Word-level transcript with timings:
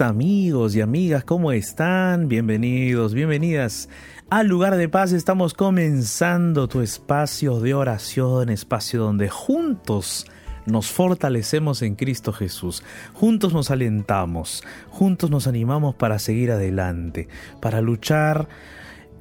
amigos 0.00 0.74
y 0.74 0.80
amigas, 0.80 1.24
¿cómo 1.24 1.52
están? 1.52 2.28
Bienvenidos, 2.28 3.14
bienvenidas 3.14 3.88
al 4.30 4.46
lugar 4.46 4.76
de 4.76 4.88
paz. 4.88 5.12
Estamos 5.12 5.54
comenzando 5.54 6.68
tu 6.68 6.80
espacio 6.80 7.60
de 7.60 7.74
oración, 7.74 8.48
espacio 8.48 9.00
donde 9.00 9.28
juntos 9.28 10.26
nos 10.66 10.90
fortalecemos 10.90 11.82
en 11.82 11.94
Cristo 11.94 12.32
Jesús, 12.32 12.82
juntos 13.12 13.52
nos 13.52 13.70
alentamos, 13.70 14.64
juntos 14.88 15.30
nos 15.30 15.46
animamos 15.46 15.94
para 15.94 16.18
seguir 16.18 16.50
adelante, 16.50 17.28
para 17.60 17.80
luchar 17.80 18.48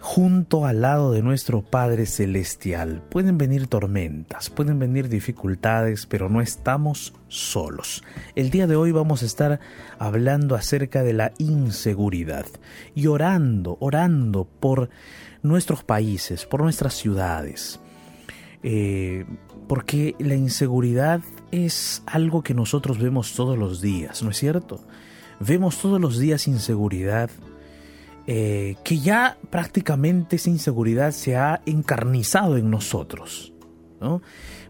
junto 0.04 0.66
al 0.66 0.82
lado 0.82 1.14
de 1.14 1.22
nuestro 1.22 1.62
Padre 1.62 2.06
Celestial. 2.06 3.02
Pueden 3.10 3.38
venir 3.38 3.68
tormentas, 3.68 4.50
pueden 4.50 4.78
venir 4.78 5.08
dificultades, 5.08 6.08
pero 6.08 6.28
no 6.28 6.42
estamos 6.42 7.14
solos. 7.30 8.04
El 8.36 8.50
día 8.50 8.68
de 8.68 8.76
hoy 8.76 8.92
vamos 8.92 9.24
a 9.24 9.26
estar 9.26 9.62
hablando 10.00 10.56
acerca 10.56 11.04
de 11.04 11.14
la 11.14 11.32
inseguridad 11.38 12.46
y 12.94 13.08
orando, 13.08 13.78
orando 13.80 14.44
por 14.44 14.90
nuestros 15.42 15.86
países, 15.86 16.46
por 16.46 16.62
nuestras 16.64 16.96
ciudades. 16.96 17.80
Eh, 18.62 19.26
porque 19.70 20.16
la 20.20 20.36
inseguridad 20.36 21.22
es 21.52 22.04
algo 22.08 22.44
que 22.44 22.54
nosotros 22.54 23.00
vemos 23.00 23.36
todos 23.36 23.58
los 23.58 23.80
días, 23.80 24.22
¿no 24.22 24.32
es 24.32 24.38
cierto? 24.38 24.82
Vemos 25.40 25.80
todos 25.80 26.02
los 26.02 26.20
días 26.20 26.46
inseguridad, 26.50 27.30
eh, 28.26 28.76
que 28.84 29.00
ya 29.00 29.38
prácticamente 29.50 30.38
esa 30.38 30.50
inseguridad 30.50 31.12
se 31.12 31.36
ha 31.36 31.62
encarnizado 31.66 32.58
en 32.58 32.70
nosotros. 32.70 33.54
¿no? 34.00 34.22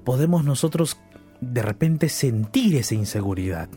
Podemos 0.03 0.43
nosotros 0.43 0.97
de 1.39 1.61
repente 1.61 2.09
sentir 2.09 2.75
esa 2.75 2.95
inseguridad. 2.95 3.69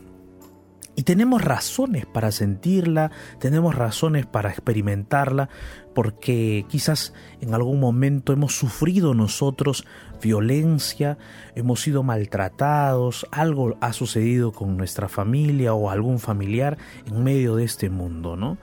Y 0.99 1.03
tenemos 1.03 1.43
razones 1.43 2.07
para 2.07 2.33
sentirla, 2.33 3.11
tenemos 3.39 3.75
razones 3.75 4.25
para 4.25 4.49
experimentarla, 4.49 5.51
porque 5.95 6.65
quizás 6.71 7.13
en 7.43 7.53
algún 7.53 7.81
momento 7.81 8.33
hemos 8.33 8.57
sufrido 8.57 9.13
nosotros 9.13 9.85
violencia, 10.23 11.19
hemos 11.55 11.83
sido 11.83 12.03
maltratados, 12.03 13.27
algo 13.31 13.77
ha 13.83 13.93
sucedido 13.93 14.53
con 14.53 14.79
nuestra 14.79 15.09
familia 15.11 15.75
o 15.75 15.91
algún 15.91 16.19
familiar 16.19 16.79
en 17.07 17.23
medio 17.23 17.57
de 17.57 17.65
este 17.65 17.91
mundo, 17.91 18.35
¿no? 18.37 18.57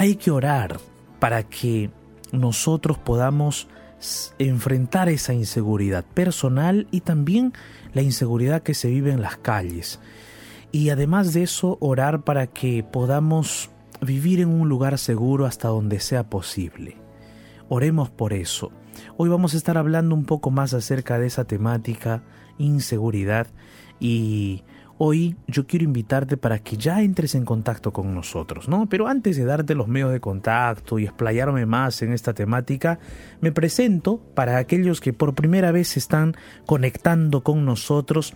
Hay 0.00 0.14
que 0.14 0.30
orar 0.30 0.78
para 1.18 1.42
que 1.42 1.90
nosotros 2.30 2.98
podamos 2.98 3.66
enfrentar 4.38 5.08
esa 5.08 5.34
inseguridad 5.34 6.04
personal 6.04 6.86
y 6.92 7.00
también 7.00 7.52
la 7.94 8.02
inseguridad 8.02 8.62
que 8.62 8.74
se 8.74 8.90
vive 8.90 9.10
en 9.10 9.22
las 9.22 9.38
calles. 9.38 9.98
Y 10.70 10.90
además 10.90 11.32
de 11.32 11.42
eso, 11.42 11.78
orar 11.80 12.22
para 12.22 12.46
que 12.46 12.84
podamos 12.84 13.70
vivir 14.00 14.38
en 14.38 14.50
un 14.50 14.68
lugar 14.68 14.98
seguro 14.98 15.46
hasta 15.46 15.66
donde 15.66 15.98
sea 15.98 16.30
posible. 16.30 16.96
Oremos 17.68 18.08
por 18.08 18.34
eso. 18.34 18.70
Hoy 19.16 19.28
vamos 19.28 19.54
a 19.54 19.56
estar 19.56 19.76
hablando 19.78 20.14
un 20.14 20.26
poco 20.26 20.52
más 20.52 20.74
acerca 20.74 21.18
de 21.18 21.26
esa 21.26 21.44
temática, 21.44 22.22
inseguridad, 22.56 23.48
y 23.98 24.62
Hoy 25.00 25.36
yo 25.46 25.68
quiero 25.68 25.84
invitarte 25.84 26.36
para 26.36 26.58
que 26.58 26.76
ya 26.76 27.02
entres 27.02 27.36
en 27.36 27.44
contacto 27.44 27.92
con 27.92 28.16
nosotros, 28.16 28.68
¿no? 28.68 28.88
Pero 28.88 29.06
antes 29.06 29.36
de 29.36 29.44
darte 29.44 29.76
los 29.76 29.86
medios 29.86 30.10
de 30.10 30.18
contacto 30.18 30.98
y 30.98 31.04
explayarme 31.04 31.66
más 31.66 32.02
en 32.02 32.12
esta 32.12 32.34
temática, 32.34 32.98
me 33.40 33.52
presento 33.52 34.20
para 34.34 34.56
aquellos 34.56 35.00
que 35.00 35.12
por 35.12 35.36
primera 35.36 35.70
vez 35.70 35.96
están 35.96 36.34
conectando 36.66 37.44
con 37.44 37.64
nosotros. 37.64 38.34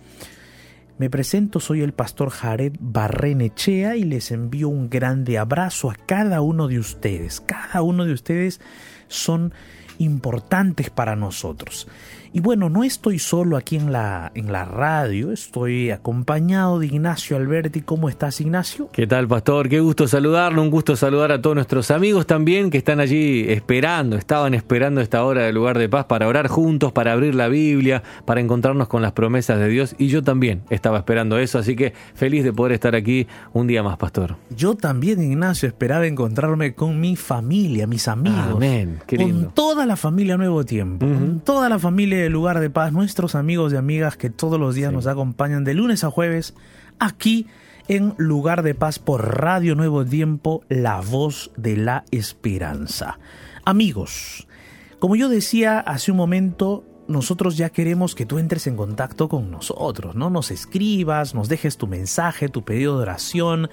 Me 0.97 1.09
presento, 1.09 1.59
soy 1.59 1.81
el 1.81 1.91
pastor 1.91 2.29
Jared 2.29 2.77
Barrenechea 2.79 3.97
y 3.97 4.05
les 4.05 4.31
envío 4.31 4.69
un 4.69 4.89
grande 4.89 5.37
abrazo 5.37 5.91
a 5.91 5.95
cada 5.95 6.39
uno 6.39 6.69
de 6.69 6.79
ustedes. 6.79 7.41
Cada 7.41 7.81
uno 7.81 8.05
de 8.05 8.13
ustedes 8.13 8.61
son 9.09 9.53
importantes 9.99 10.89
para 10.89 11.15
nosotros. 11.15 11.87
Y 12.35 12.39
bueno, 12.39 12.67
no 12.67 12.83
estoy 12.83 13.19
solo 13.19 13.57
aquí 13.57 13.75
en 13.75 13.91
la, 13.91 14.31
en 14.33 14.51
la 14.51 14.65
radio, 14.65 15.31
estoy 15.31 15.91
acompañado 15.91 16.79
de 16.79 16.87
Ignacio 16.87 17.37
Alberti. 17.37 17.81
¿Cómo 17.81 18.09
estás, 18.09 18.41
Ignacio? 18.41 18.89
¿Qué 18.91 19.05
tal, 19.05 19.27
pastor? 19.27 19.69
Qué 19.69 19.79
gusto 19.79 20.07
saludarlo, 20.07 20.63
un 20.63 20.71
gusto 20.71 20.95
saludar 20.95 21.31
a 21.31 21.39
todos 21.39 21.55
nuestros 21.55 21.91
amigos 21.91 22.25
también 22.25 22.71
que 22.71 22.79
están 22.79 22.99
allí 22.99 23.45
esperando, 23.49 24.17
estaban 24.17 24.55
esperando 24.55 24.99
esta 24.99 25.23
hora 25.23 25.43
del 25.43 25.53
lugar 25.53 25.77
de 25.77 25.87
paz 25.89 26.05
para 26.05 26.27
orar 26.27 26.47
juntos, 26.47 26.91
para 26.91 27.11
abrir 27.11 27.35
la 27.35 27.49
Biblia, 27.49 28.01
para 28.25 28.41
encontrarnos 28.41 28.87
con 28.87 29.03
las 29.03 29.11
promesas 29.11 29.59
de 29.59 29.67
Dios. 29.67 29.95
Y 29.99 30.07
yo 30.07 30.23
también 30.23 30.63
estaba 30.71 30.97
esperando 30.97 31.37
eso, 31.37 31.59
así 31.59 31.75
que 31.75 31.93
feliz 32.15 32.43
de 32.43 32.51
poder 32.51 32.71
estar 32.71 32.95
aquí 32.95 33.27
un 33.53 33.67
día 33.67 33.83
más, 33.83 33.97
pastor. 33.97 34.37
Yo 34.49 34.73
también, 34.73 35.21
Ignacio, 35.21 35.69
esperaba 35.69 36.07
encontrarme 36.07 36.73
con 36.73 36.99
mi 36.99 37.15
familia, 37.15 37.85
mis 37.85 38.07
amigos. 38.07 38.55
Amén, 38.55 39.01
qué 39.05 39.17
Con 39.17 39.53
toda 39.53 39.82
la 39.85 39.95
familia 39.95 40.37
Nuevo 40.37 40.63
Tiempo, 40.65 41.05
con 41.05 41.39
toda 41.39 41.69
la 41.69 41.79
familia 41.79 42.27
lugar 42.29 42.59
de 42.59 42.69
paz, 42.69 42.91
nuestros 42.91 43.35
amigos 43.35 43.73
y 43.73 43.75
amigas 43.75 44.17
que 44.17 44.29
todos 44.29 44.59
los 44.59 44.75
días 44.75 44.91
nos 44.93 45.07
acompañan 45.07 45.63
de 45.63 45.73
lunes 45.73 46.03
a 46.03 46.11
jueves 46.11 46.53
aquí 46.99 47.47
en 47.87 48.13
Lugar 48.17 48.63
de 48.63 48.75
Paz 48.75 48.99
por 48.99 49.39
Radio 49.39 49.75
Nuevo 49.75 50.05
Tiempo, 50.05 50.63
la 50.69 51.01
voz 51.01 51.51
de 51.57 51.77
la 51.77 52.05
esperanza. 52.11 53.19
Amigos, 53.65 54.47
como 54.99 55.15
yo 55.15 55.29
decía 55.29 55.79
hace 55.79 56.11
un 56.11 56.17
momento, 56.17 56.85
nosotros 57.07 57.57
ya 57.57 57.69
queremos 57.69 58.15
que 58.15 58.25
tú 58.25 58.39
entres 58.39 58.67
en 58.67 58.77
contacto 58.77 59.27
con 59.27 59.51
nosotros, 59.51 60.15
¿no? 60.15 60.29
Nos 60.29 60.51
escribas, 60.51 61.35
nos 61.35 61.49
dejes 61.49 61.77
tu 61.77 61.87
mensaje, 61.87 62.49
tu 62.49 62.63
pedido 62.63 62.97
de 62.97 63.03
oración, 63.03 63.69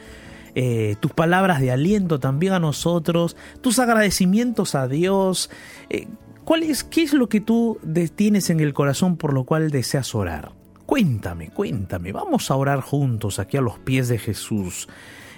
eh, 0.55 0.97
tus 1.01 1.13
palabras 1.13 1.61
de 1.61 1.71
aliento 1.71 2.21
también 2.21 2.53
a 2.53 2.59
nosotros, 2.59 3.37
tus 3.61 3.79
agradecimientos 3.79 4.75
a 4.75 4.89
Dios. 4.89 5.51
Eh, 5.89 6.09
¿Cuál 6.45 6.63
es, 6.65 6.85
¿Qué 6.85 7.03
es 7.03 7.13
lo 7.13 7.29
que 7.29 7.41
tú 7.41 7.79
tienes 8.15 8.51
en 8.51 8.61
el 8.61 8.75
corazón 8.75 9.17
por 9.17 9.33
lo 9.33 9.45
cual 9.45 9.71
deseas 9.71 10.15
orar? 10.15 10.53
Cuéntame, 10.87 11.51
cuéntame. 11.51 12.11
Vamos 12.11 12.51
a 12.51 12.57
orar 12.57 12.81
juntos 12.81 13.39
aquí 13.39 13.57
a 13.57 13.61
los 13.61 13.79
pies 13.79 14.09
de 14.09 14.19
Jesús. 14.19 14.89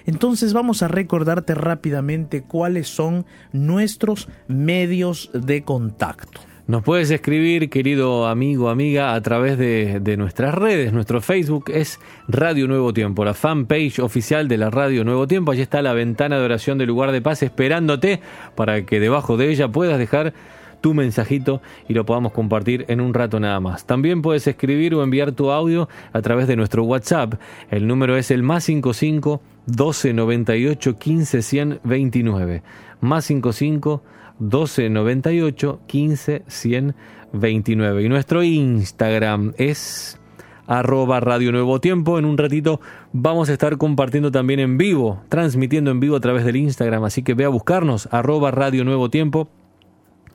Entonces 0.05 0.53
vamos 0.53 0.81
a 0.81 0.87
recordarte 0.87 1.53
rápidamente 1.53 2.43
cuáles 2.43 2.87
son 2.87 3.25
nuestros 3.51 4.27
medios 4.47 5.29
de 5.33 5.63
contacto. 5.63 6.41
Nos 6.73 6.81
puedes 6.81 7.11
escribir, 7.11 7.69
querido 7.69 8.25
amigo, 8.25 8.67
amiga, 8.67 9.13
a 9.13 9.21
través 9.21 9.59
de, 9.59 10.17
nuestras 10.17 10.55
redes. 10.55 10.91
Nuestro 10.91 11.21
Facebook 11.21 11.65
es 11.67 11.99
Radio 12.27 12.67
Nuevo 12.67 12.91
Tiempo, 12.93 13.23
la 13.23 13.35
fanpage 13.35 13.99
oficial 13.99 14.47
de 14.47 14.57
la 14.57 14.71
Radio 14.71 15.03
Nuevo 15.03 15.27
Tiempo. 15.27 15.51
Allí 15.51 15.61
está 15.61 15.83
la 15.83 15.93
ventana 15.93 16.39
de 16.39 16.45
oración 16.45 16.79
del 16.79 16.87
lugar 16.87 17.11
de 17.11 17.21
paz 17.21 17.43
esperándote 17.43 18.21
para 18.55 18.87
que 18.87 18.99
debajo 18.99 19.37
de 19.37 19.51
ella 19.51 19.67
puedas 19.67 19.99
dejar 19.99 20.33
tu 20.81 20.95
mensajito 20.95 21.61
y 21.87 21.93
lo 21.93 22.07
podamos 22.07 22.31
compartir 22.31 22.85
en 22.87 23.01
un 23.01 23.13
rato 23.13 23.39
nada 23.39 23.59
más. 23.59 23.85
También 23.85 24.23
puedes 24.23 24.47
escribir 24.47 24.95
o 24.95 25.03
enviar 25.03 25.31
tu 25.33 25.51
audio 25.51 25.87
a 26.11 26.23
través 26.23 26.47
de 26.47 26.55
nuestro 26.55 26.85
WhatsApp. 26.85 27.35
El 27.69 27.85
número 27.85 28.17
es 28.17 28.31
el 28.31 28.41
más 28.41 28.63
55 28.63 29.43
12 29.67 30.13
98 30.13 30.97
15 30.97 31.41
129. 31.43 32.63
Más 32.99 33.25
55 33.25 34.01
12 34.49 34.89
98 34.89 35.81
15 35.87 36.43
129. 36.47 38.03
Y 38.03 38.09
nuestro 38.09 38.43
Instagram 38.43 39.53
es 39.57 40.19
arroba 40.67 41.19
Radio 41.19 41.51
Nuevo 41.51 41.79
Tiempo. 41.79 42.19
En 42.19 42.25
un 42.25 42.37
ratito 42.37 42.79
vamos 43.11 43.49
a 43.49 43.53
estar 43.53 43.77
compartiendo 43.77 44.31
también 44.31 44.59
en 44.59 44.77
vivo, 44.77 45.21
transmitiendo 45.29 45.91
en 45.91 45.99
vivo 45.99 46.15
a 46.15 46.19
través 46.19 46.45
del 46.45 46.55
Instagram. 46.55 47.03
Así 47.03 47.23
que 47.23 47.33
ve 47.33 47.45
a 47.45 47.49
buscarnos, 47.49 48.07
arroba 48.11 48.51
Radio 48.51 48.83
Nuevo 48.83 49.09
Tiempo 49.09 49.49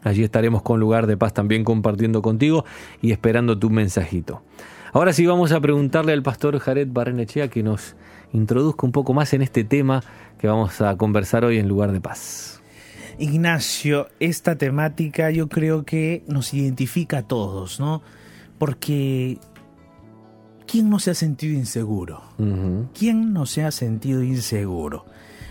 Allí 0.02 0.22
estaremos 0.22 0.62
con 0.62 0.80
lugar 0.80 1.06
de 1.06 1.16
paz 1.16 1.34
también 1.34 1.64
compartiendo 1.64 2.22
contigo 2.22 2.64
y 3.02 3.12
esperando 3.12 3.58
tu 3.58 3.70
mensajito. 3.70 4.42
Ahora 4.92 5.12
sí 5.12 5.26
vamos 5.26 5.52
a 5.52 5.60
preguntarle 5.60 6.12
al 6.12 6.22
pastor 6.22 6.58
Jared 6.58 6.88
Barrenechea 6.90 7.48
que 7.48 7.62
nos 7.62 7.96
introduzca 8.32 8.86
un 8.86 8.92
poco 8.92 9.12
más 9.12 9.34
en 9.34 9.42
este 9.42 9.64
tema 9.64 10.02
que 10.38 10.46
vamos 10.46 10.80
a 10.80 10.96
conversar 10.96 11.44
hoy 11.44 11.58
en 11.58 11.68
lugar 11.68 11.92
de 11.92 12.00
paz. 12.00 12.57
Ignacio, 13.18 14.08
esta 14.20 14.56
temática 14.56 15.30
yo 15.30 15.48
creo 15.48 15.84
que 15.84 16.22
nos 16.28 16.54
identifica 16.54 17.18
a 17.18 17.22
todos, 17.22 17.80
¿no? 17.80 18.02
Porque 18.58 19.38
¿quién 20.66 20.88
no 20.88 20.98
se 21.00 21.10
ha 21.10 21.14
sentido 21.14 21.54
inseguro? 21.54 22.22
¿Quién 22.96 23.32
no 23.32 23.46
se 23.46 23.64
ha 23.64 23.70
sentido 23.70 24.22
inseguro? 24.22 25.06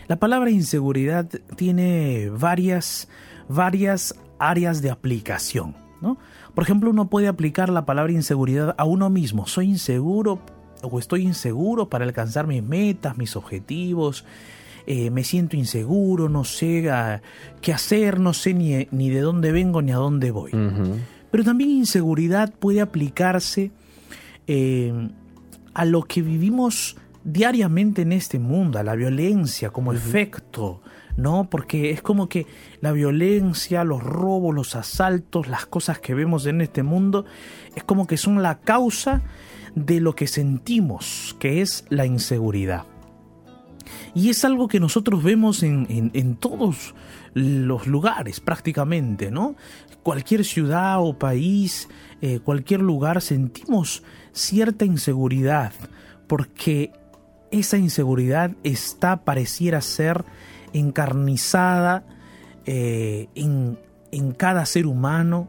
La 0.08 0.18
palabra 0.18 0.50
inseguridad 0.50 1.28
tiene 1.58 2.30
varias, 2.30 3.10
varias 3.50 4.16
áreas 4.40 4.82
de 4.82 4.90
aplicación. 4.90 5.76
¿no? 6.02 6.18
Por 6.56 6.64
ejemplo, 6.64 6.90
uno 6.90 7.10
puede 7.10 7.28
aplicar 7.28 7.70
la 7.70 7.86
palabra 7.86 8.14
inseguridad 8.14 8.76
a 8.78 8.86
uno 8.86 9.10
mismo. 9.10 9.48
Soy 9.48 9.68
inseguro 9.68 10.40
o 10.82 11.00
estoy 11.00 11.24
inseguro 11.24 11.90
para 11.90 12.06
alcanzar 12.06 12.48
mis 12.48 12.64
metas, 12.64 13.18
mis 13.18 13.36
objetivos. 13.36 14.24
Eh, 14.90 15.12
me 15.12 15.26
siento 15.26 15.58
inseguro, 15.58 16.30
no 16.30 16.46
sé 16.46 16.90
ah, 16.90 17.22
qué 17.62 17.74
hacer, 17.74 18.22
no 18.22 18.34
sé 18.34 18.54
ni, 18.54 18.88
ni, 18.92 19.10
de 19.10 19.20
dónde 19.20 19.52
vengo 19.52 19.82
ni 19.82 19.92
a 19.92 19.98
dónde 19.98 20.32
voy. 20.32 20.52
Pero 21.30 21.44
también 21.44 21.72
inseguridad 21.72 22.54
puede 22.54 22.80
aplicarse 22.80 23.72
eh, 24.48 24.94
a 25.74 25.84
lo 25.84 26.04
que 26.04 26.22
vivimos 26.22 26.96
diariamente 27.26 28.04
en 28.04 28.14
este 28.14 28.40
mundo, 28.40 28.80
a 28.80 28.84
la 28.84 28.96
violencia 28.96 29.72
como 29.72 29.92
efecto, 29.92 30.82
¿no? 31.18 31.50
Porque 31.50 31.92
es 31.92 32.02
como 32.02 32.30
que 32.30 32.48
la 32.80 32.94
violencia, 32.94 33.84
los 33.84 34.02
robos, 34.02 34.56
los 34.56 34.74
asaltos, 34.78 35.50
las 35.50 35.66
cosas 35.66 36.00
que 36.00 36.14
vemos 36.14 36.46
en 36.46 36.62
este 36.62 36.84
mundo, 36.84 37.26
es 37.76 37.84
como 37.84 38.08
que 38.08 38.16
son 38.16 38.42
la 38.42 38.60
causa 38.60 39.22
de 39.76 40.00
lo 40.00 40.16
que 40.16 40.28
sentimos, 40.28 41.36
que 41.40 41.62
es 41.62 41.84
la 41.90 42.06
inseguridad. 42.06 42.86
Y 44.18 44.32
es 44.32 44.44
algo 44.44 44.68
que 44.68 44.80
nosotros 44.80 45.22
vemos 45.22 45.62
en, 45.62 46.38
todos 46.40 46.96
los 47.36 47.86
lugares 47.86 48.40
prácticamente, 48.40 49.30
¿no? 49.30 49.56
Cualquier 50.02 50.44
ciudad 50.44 51.00
o 51.00 51.20
país, 51.20 51.88
eh, 52.24 52.40
cualquier 52.40 52.80
lugar 52.80 53.22
sentimos 53.22 54.02
cierta 54.32 54.86
inseguridad 54.86 55.72
porque 56.26 56.92
esa 57.52 57.78
inseguridad 57.78 58.56
está, 58.64 59.24
pareciera 59.24 59.82
ser, 59.82 60.26
encarnizada 60.74 62.04
eh, 62.66 63.28
en, 63.36 63.78
en 64.12 64.32
cada 64.32 64.66
ser 64.66 64.88
humano, 64.88 65.48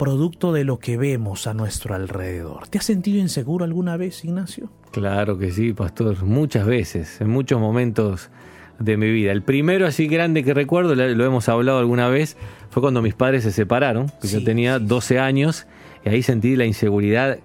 producto 0.00 0.54
de 0.54 0.64
lo 0.64 0.78
que 0.78 0.96
vemos 0.96 1.46
a 1.46 1.52
nuestro 1.52 1.94
alrededor. 1.94 2.68
¿Te 2.68 2.78
has 2.78 2.86
sentido 2.86 3.18
inseguro 3.18 3.66
alguna 3.66 3.98
vez, 3.98 4.24
Ignacio? 4.24 4.70
Claro 4.92 5.36
que 5.36 5.52
sí, 5.52 5.74
pastor, 5.74 6.24
muchas 6.24 6.64
veces, 6.64 7.20
en 7.20 7.28
muchos 7.28 7.60
momentos 7.60 8.30
de 8.78 8.96
mi 8.96 9.12
vida. 9.12 9.30
El 9.30 9.42
primero 9.42 9.86
así 9.86 10.06
grande 10.06 10.42
que 10.42 10.54
recuerdo, 10.54 10.94
lo 10.94 11.24
hemos 11.26 11.50
hablado 11.50 11.80
alguna 11.80 12.08
vez, 12.08 12.38
fue 12.70 12.80
cuando 12.80 13.02
mis 13.02 13.12
padres 13.12 13.42
se 13.42 13.52
separaron, 13.52 14.10
que 14.22 14.28
yo 14.28 14.42
tenía 14.42 14.78
12 14.78 15.18
años, 15.18 15.66
y 16.02 16.08
ahí 16.08 16.22
sentí 16.22 16.56
la 16.56 16.64
inseguridad 16.64 17.38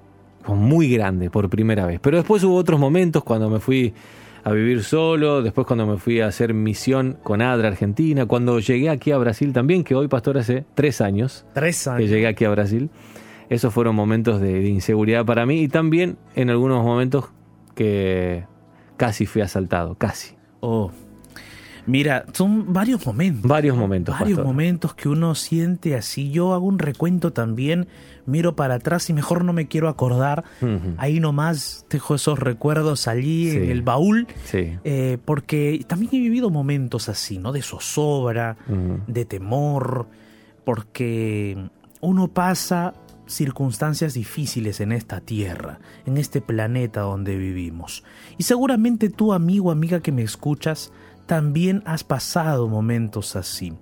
muy 0.47 0.89
grande 0.89 1.29
por 1.29 1.49
primera 1.49 1.85
vez. 1.85 1.99
Pero 2.01 2.15
después 2.15 2.41
hubo 2.45 2.55
otros 2.55 2.79
momentos 2.79 3.25
cuando 3.25 3.49
me 3.49 3.59
fui 3.59 3.93
a 4.45 4.51
vivir 4.51 4.83
solo, 4.83 5.41
después 5.41 5.65
cuando 5.65 5.87
me 5.87 5.97
fui 5.97 6.21
a 6.21 6.27
hacer 6.27 6.53
misión 6.53 7.17
con 7.23 7.41
ADRA 7.41 7.69
Argentina, 7.69 8.27
cuando 8.27 8.59
llegué 8.59 8.91
aquí 8.91 9.09
a 9.09 9.17
Brasil 9.17 9.51
también, 9.51 9.83
que 9.83 9.95
hoy, 9.95 10.07
pastor, 10.07 10.37
hace 10.37 10.65
tres 10.75 11.01
años, 11.01 11.47
tres 11.55 11.87
años. 11.87 12.01
que 12.01 12.07
llegué 12.07 12.27
aquí 12.27 12.45
a 12.45 12.51
Brasil. 12.51 12.91
Esos 13.49 13.73
fueron 13.73 13.95
momentos 13.95 14.39
de, 14.39 14.67
inseguridad 14.67 15.25
para 15.25 15.47
mí 15.47 15.63
y 15.63 15.67
también 15.67 16.19
en 16.35 16.51
algunos 16.51 16.83
momentos 16.83 17.31
que 17.73 18.45
casi 18.97 19.25
fui 19.25 19.41
asaltado, 19.41 19.95
casi. 19.95 20.35
Oh, 20.59 20.91
Mira, 21.85 22.25
son 22.33 22.73
varios 22.73 23.05
momentos. 23.05 23.47
Varios 23.47 23.77
momentos. 23.77 24.17
Varios 24.19 24.43
momentos 24.43 24.93
que 24.95 25.09
uno 25.09 25.35
siente 25.35 25.95
así. 25.95 26.31
Yo 26.31 26.53
hago 26.53 26.65
un 26.65 26.79
recuento 26.79 27.31
también, 27.31 27.87
miro 28.25 28.55
para 28.55 28.75
atrás 28.75 29.09
y 29.09 29.13
mejor 29.13 29.43
no 29.43 29.53
me 29.53 29.67
quiero 29.67 29.87
acordar. 29.89 30.43
Ahí 30.97 31.19
nomás 31.19 31.85
dejo 31.89 32.15
esos 32.15 32.39
recuerdos 32.39 33.07
allí 33.07 33.51
en 33.51 33.69
el 33.69 33.81
baúl. 33.81 34.27
Sí. 34.45 34.77
Eh, 34.83 35.17
porque 35.25 35.83
también 35.87 36.09
he 36.13 36.19
vivido 36.19 36.49
momentos 36.49 37.09
así, 37.09 37.37
¿no? 37.37 37.51
De 37.51 37.61
zozobra, 37.61 38.57
de 39.07 39.25
temor, 39.25 40.07
porque 40.63 41.69
uno 42.01 42.27
pasa 42.27 42.93
circunstancias 43.27 44.13
difíciles 44.13 44.79
en 44.79 44.91
esta 44.91 45.21
tierra, 45.21 45.79
en 46.05 46.17
este 46.17 46.41
planeta 46.41 47.01
donde 47.01 47.37
vivimos. 47.37 48.03
Y 48.37 48.43
seguramente 48.43 49.09
tú, 49.09 49.33
amigo, 49.33 49.71
amiga 49.71 49.99
que 49.99 50.11
me 50.11 50.21
escuchas, 50.21 50.91
también 51.25 51.81
has 51.85 52.03
pasado 52.03 52.67
momentos 52.67 53.35
así. 53.35 53.73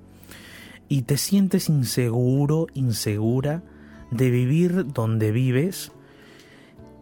Y 0.89 1.03
te 1.03 1.17
sientes 1.17 1.69
inseguro, 1.69 2.67
insegura 2.73 3.63
de 4.11 4.29
vivir 4.29 4.93
donde 4.93 5.31
vives, 5.31 5.91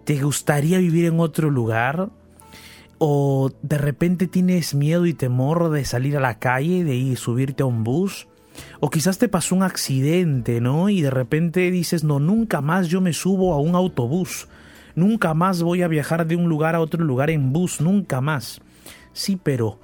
te 0.05 0.21
gustaría 0.21 0.77
vivir 0.77 1.05
en 1.05 1.19
otro 1.19 1.49
lugar 1.49 2.09
o 2.97 3.51
de 3.61 3.77
repente 3.77 4.27
tienes 4.27 4.75
miedo 4.75 5.05
y 5.05 5.13
temor 5.13 5.71
de 5.71 5.85
salir 5.85 6.17
a 6.17 6.21
la 6.21 6.39
calle, 6.39 6.83
de 6.83 6.95
ir 6.95 7.17
subirte 7.17 7.63
a 7.63 7.65
un 7.65 7.83
bus, 7.83 8.27
o 8.79 8.89
quizás 8.89 9.17
te 9.17 9.27
pasó 9.27 9.55
un 9.55 9.63
accidente, 9.63 10.61
¿no? 10.61 10.89
Y 10.89 11.01
de 11.01 11.09
repente 11.09 11.71
dices, 11.71 12.03
no, 12.03 12.19
nunca 12.19 12.61
más 12.61 12.89
yo 12.89 13.01
me 13.01 13.13
subo 13.13 13.53
a 13.53 13.59
un 13.59 13.75
autobús, 13.75 14.47
nunca 14.95 15.33
más 15.33 15.63
voy 15.63 15.81
a 15.81 15.87
viajar 15.87 16.27
de 16.27 16.35
un 16.35 16.47
lugar 16.47 16.75
a 16.75 16.81
otro 16.81 17.03
lugar 17.03 17.29
en 17.29 17.51
bus, 17.51 17.81
nunca 17.81 18.21
más. 18.21 18.61
Sí, 19.13 19.39
pero 19.41 19.79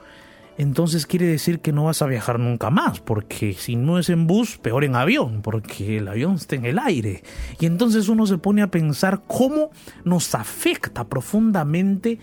entonces 0.57 1.05
quiere 1.05 1.27
decir 1.27 1.59
que 1.59 1.71
no 1.71 1.85
vas 1.85 2.01
a 2.01 2.07
viajar 2.07 2.39
nunca 2.39 2.71
más, 2.71 2.99
porque 2.99 3.53
si 3.53 3.75
no 3.75 3.99
es 3.99 4.09
en 4.09 4.25
bus, 4.25 4.57
peor 4.57 4.83
en 4.83 4.95
avión, 4.95 5.41
porque 5.43 5.97
el 5.97 6.07
avión 6.07 6.35
está 6.35 6.55
en 6.55 6.65
el 6.65 6.79
aire. 6.79 7.23
Y 7.59 7.67
entonces 7.67 8.09
uno 8.09 8.25
se 8.25 8.39
pone 8.39 8.63
a 8.63 8.71
pensar 8.71 9.21
cómo 9.27 9.69
nos 10.03 10.33
afecta 10.33 11.03
profundamente 11.03 12.19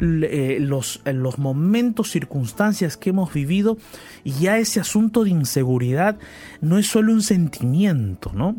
eh, 0.00 0.58
los, 0.60 1.00
los 1.06 1.38
momentos, 1.38 2.10
circunstancias 2.10 2.98
que 2.98 3.10
hemos 3.10 3.32
vivido, 3.32 3.78
y 4.22 4.32
ya 4.32 4.58
ese 4.58 4.80
asunto 4.80 5.24
de 5.24 5.30
inseguridad 5.30 6.18
no 6.60 6.78
es 6.78 6.86
solo 6.86 7.12
un 7.12 7.22
sentimiento, 7.22 8.32
¿no? 8.34 8.56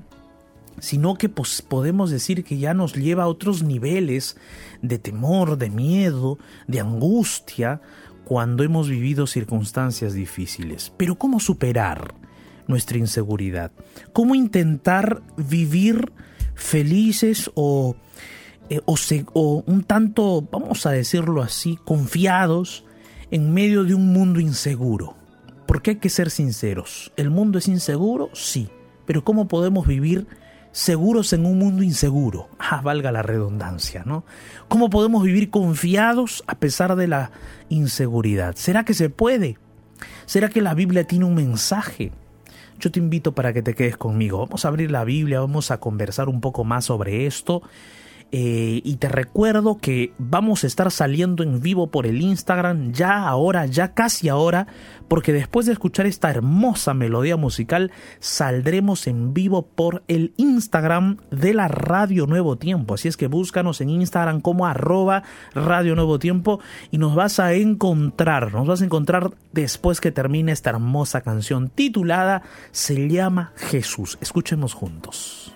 sino 0.82 1.16
que 1.16 1.30
pues, 1.30 1.62
podemos 1.62 2.10
decir 2.10 2.44
que 2.44 2.58
ya 2.58 2.74
nos 2.74 2.94
lleva 2.96 3.24
a 3.24 3.28
otros 3.28 3.64
niveles 3.64 4.38
de 4.82 4.98
temor, 4.98 5.58
de 5.58 5.70
miedo, 5.70 6.40
de 6.68 6.80
angustia, 6.80 7.82
cuando 8.30 8.64
hemos 8.64 8.88
vivido 8.88 9.26
circunstancias 9.26 10.14
difíciles. 10.14 10.94
Pero 10.98 11.16
¿cómo 11.16 11.40
superar 11.40 12.14
nuestra 12.68 13.00
inseguridad? 13.00 13.72
¿Cómo 14.14 14.36
intentar 14.36 15.24
vivir 15.36 16.12
felices 16.54 17.50
o, 17.56 17.96
eh, 18.70 18.82
o, 18.86 19.64
un 19.66 19.84
tanto, 19.84 20.48
vamos 20.52 20.86
a 20.86 20.92
decirlo 20.92 21.42
así, 21.42 21.80
confiados 21.84 22.86
en 23.32 23.52
medio 23.52 23.84
de 23.84 23.96
un 23.96 24.14
mundo 24.14 24.40
inseguro? 24.40 25.16
Porque 25.66 25.90
hay 25.90 25.98
que 25.98 26.10
ser 26.10 26.30
sinceros. 26.30 27.12
¿El 27.18 27.32
mundo 27.32 27.58
es 27.58 27.68
inseguro? 27.68 28.30
Sí. 28.34 28.70
Pero 29.08 29.24
¿cómo 29.24 29.48
podemos 29.48 29.88
vivir 29.88 30.28
seguros 30.72 31.34
en 31.34 31.46
un 31.46 31.58
mundo 31.58 31.84
inseguro. 31.84 32.50
Ah, 32.60 32.82
valga 32.82 33.12
la 33.12 33.22
redundancia, 33.22 34.04
¿no? 34.06 34.24
¿Cómo 34.68 34.90
podemos 34.90 35.24
vivir 35.24 35.50
confiados 35.50 36.44
a 36.48 36.56
pesar 36.56 36.96
de 36.96 37.08
la 37.08 37.32
inseguridad? 37.70 38.56
¿Será 38.56 38.86
que 38.86 38.94
se 38.94 39.10
puede? 39.10 39.58
¿Será 40.26 40.50
que 40.50 40.62
la 40.62 40.74
Biblia 40.74 41.06
tiene 41.06 41.26
un 41.26 41.36
mensaje? 41.36 42.12
Yo 42.80 42.92
te 42.92 43.00
invito 43.00 43.34
para 43.34 43.52
que 43.52 43.62
te 43.62 43.74
quedes 43.74 43.98
conmigo. 43.98 44.40
Vamos 44.40 44.64
a 44.64 44.70
abrir 44.70 44.92
la 44.92 45.04
Biblia, 45.04 45.42
vamos 45.42 45.72
a 45.72 45.80
conversar 45.80 46.30
un 46.30 46.40
poco 46.40 46.64
más 46.64 46.86
sobre 46.86 47.26
esto 47.26 47.62
eh, 48.32 48.82
y 48.84 48.98
te 48.98 49.10
recuerdo 49.10 49.78
que 49.80 50.14
vamos 50.20 50.64
a 50.64 50.68
estar 50.68 50.92
saliendo 50.92 51.42
en 51.42 51.62
vivo 51.62 51.88
por 51.88 52.06
el 52.06 52.22
Instagram 52.22 52.92
ya 52.92 53.28
ahora, 53.28 53.66
ya 53.66 53.94
casi 53.94 54.30
ahora, 54.30 54.68
porque 55.08 55.34
después 55.34 55.66
de 55.66 55.74
escuchar 55.74 56.06
esta 56.06 56.30
hermosa 56.30 56.94
melodía 56.94 57.38
musical, 57.38 57.92
saldremos 58.20 59.08
en 59.08 59.34
vivo 59.34 59.66
por 59.66 60.04
el 60.08 60.34
Instagram 60.38 61.18
de 61.32 61.56
la 61.56 61.68
Radio 61.68 62.28
Nuevo 62.28 62.58
Tiempo. 62.58 62.94
Así 62.94 63.08
es 63.08 63.18
que 63.18 63.26
búscanos 63.26 63.82
en 63.82 63.90
Instagram 63.90 64.42
como 64.42 64.68
arroba 64.68 65.24
Radio 65.56 65.96
Nuevo 65.96 66.20
Tiempo 66.20 66.60
y 66.92 67.00
nos 67.00 67.16
vas 67.16 67.40
a 67.40 67.54
encontrar, 67.54 68.54
nos 68.54 68.68
vas 68.68 68.82
a 68.82 68.86
encontrar 68.86 69.32
después 69.54 70.00
que 70.02 70.12
termine 70.12 70.52
esta 70.52 70.70
hermosa 70.70 71.22
canción 71.22 71.70
titulada 71.70 72.44
Se 72.72 73.10
llama 73.10 73.54
Jesús. 73.56 74.20
Escuchemos 74.22 74.76
juntos. 74.76 75.52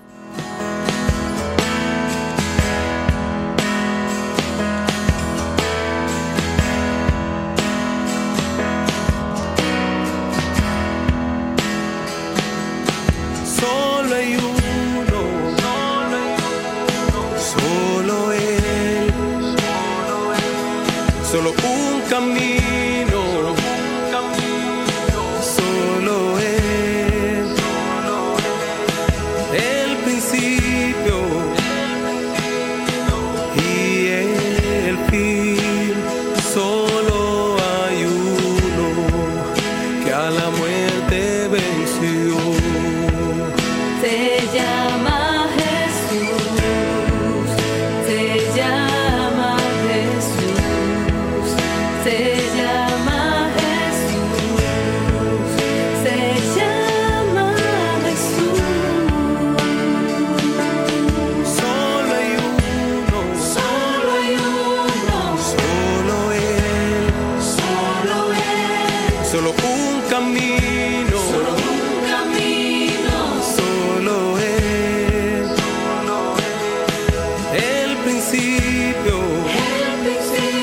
Savior. 78.63 80.62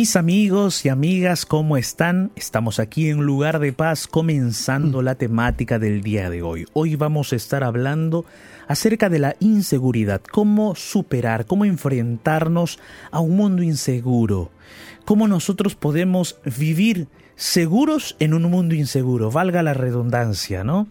Mis 0.00 0.16
amigos 0.16 0.86
y 0.86 0.88
amigas, 0.88 1.44
¿cómo 1.44 1.76
están? 1.76 2.32
Estamos 2.34 2.78
aquí 2.80 3.10
en 3.10 3.18
Lugar 3.18 3.58
de 3.58 3.74
Paz 3.74 4.06
comenzando 4.06 5.02
la 5.02 5.16
temática 5.16 5.78
del 5.78 6.00
día 6.00 6.30
de 6.30 6.40
hoy. 6.40 6.64
Hoy 6.72 6.96
vamos 6.96 7.34
a 7.34 7.36
estar 7.36 7.62
hablando 7.62 8.24
acerca 8.66 9.10
de 9.10 9.18
la 9.18 9.36
inseguridad, 9.40 10.22
cómo 10.22 10.74
superar, 10.74 11.44
cómo 11.44 11.66
enfrentarnos 11.66 12.78
a 13.10 13.20
un 13.20 13.36
mundo 13.36 13.62
inseguro, 13.62 14.50
cómo 15.04 15.28
nosotros 15.28 15.74
podemos 15.74 16.40
vivir 16.46 17.06
seguros 17.40 18.16
en 18.18 18.34
un 18.34 18.42
mundo 18.50 18.74
inseguro, 18.74 19.30
valga 19.30 19.62
la 19.62 19.72
redundancia, 19.72 20.62
¿no? 20.62 20.88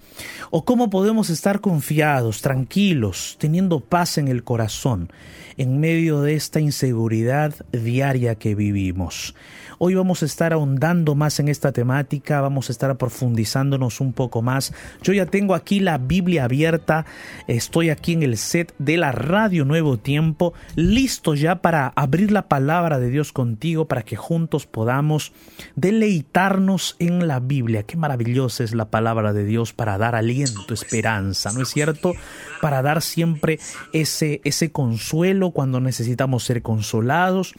O 0.50 0.66
cómo 0.66 0.90
podemos 0.90 1.30
estar 1.30 1.62
confiados, 1.62 2.42
tranquilos, 2.42 3.36
teniendo 3.40 3.82
paz 3.82 4.18
en 4.18 4.28
el 4.28 4.44
corazón 4.44 5.12
en 5.58 5.80
medio 5.80 6.22
de 6.22 6.34
esta 6.34 6.60
inseguridad 6.60 7.54
diaria 7.72 8.34
que 8.34 8.56
vivimos. 8.56 9.36
Hoy 9.82 9.96
vamos 9.96 10.24
a 10.24 10.26
estar 10.26 10.52
ahondando 10.52 11.16
más 11.16 11.40
en 11.40 11.48
esta 11.48 11.72
temática, 11.72 12.42
vamos 12.42 12.68
a 12.68 12.74
estar 12.74 12.98
profundizándonos 12.98 14.02
un 14.02 14.12
poco 14.12 14.42
más. 14.42 14.74
Yo 15.04 15.14
ya 15.14 15.26
tengo 15.26 15.56
aquí 15.56 15.80
la 15.80 15.98
Biblia 15.98 16.44
abierta, 16.44 17.06
estoy 17.48 17.90
aquí 17.90 18.12
en 18.12 18.24
el 18.24 18.36
set 18.36 18.76
de 18.78 18.98
la 18.98 19.14
Radio 19.14 19.64
Nuevo 19.64 19.98
Tiempo, 19.98 20.54
listo 20.76 21.34
ya 21.34 21.62
para 21.62 21.94
abrir 21.96 22.30
la 22.30 22.50
palabra 22.50 23.00
de 23.00 23.10
Dios 23.10 23.32
contigo, 23.32 23.88
para 23.88 24.04
que 24.04 24.18
juntos 24.18 24.66
podamos 24.66 25.32
deleitarnos 25.78 26.98
en 27.00 27.30
la 27.30 27.40
Biblia. 27.40 27.84
Qué 27.84 27.96
maravillosa 27.96 28.66
es 28.66 28.76
la 28.76 28.90
palabra 28.90 29.32
de 29.32 29.46
Dios 29.46 29.72
para 29.72 29.98
dar 29.98 30.14
aliento, 30.14 30.74
esperanza, 30.74 31.54
¿no 31.54 31.62
es 31.62 31.70
cierto? 31.70 32.16
Para 32.62 32.82
dar 32.82 33.02
siempre 33.02 33.60
ese, 33.94 34.42
ese 34.44 34.74
consuelo 34.74 35.52
cuando 35.52 35.80
necesitamos 35.80 36.44
ser 36.44 36.62
consolados, 36.62 37.54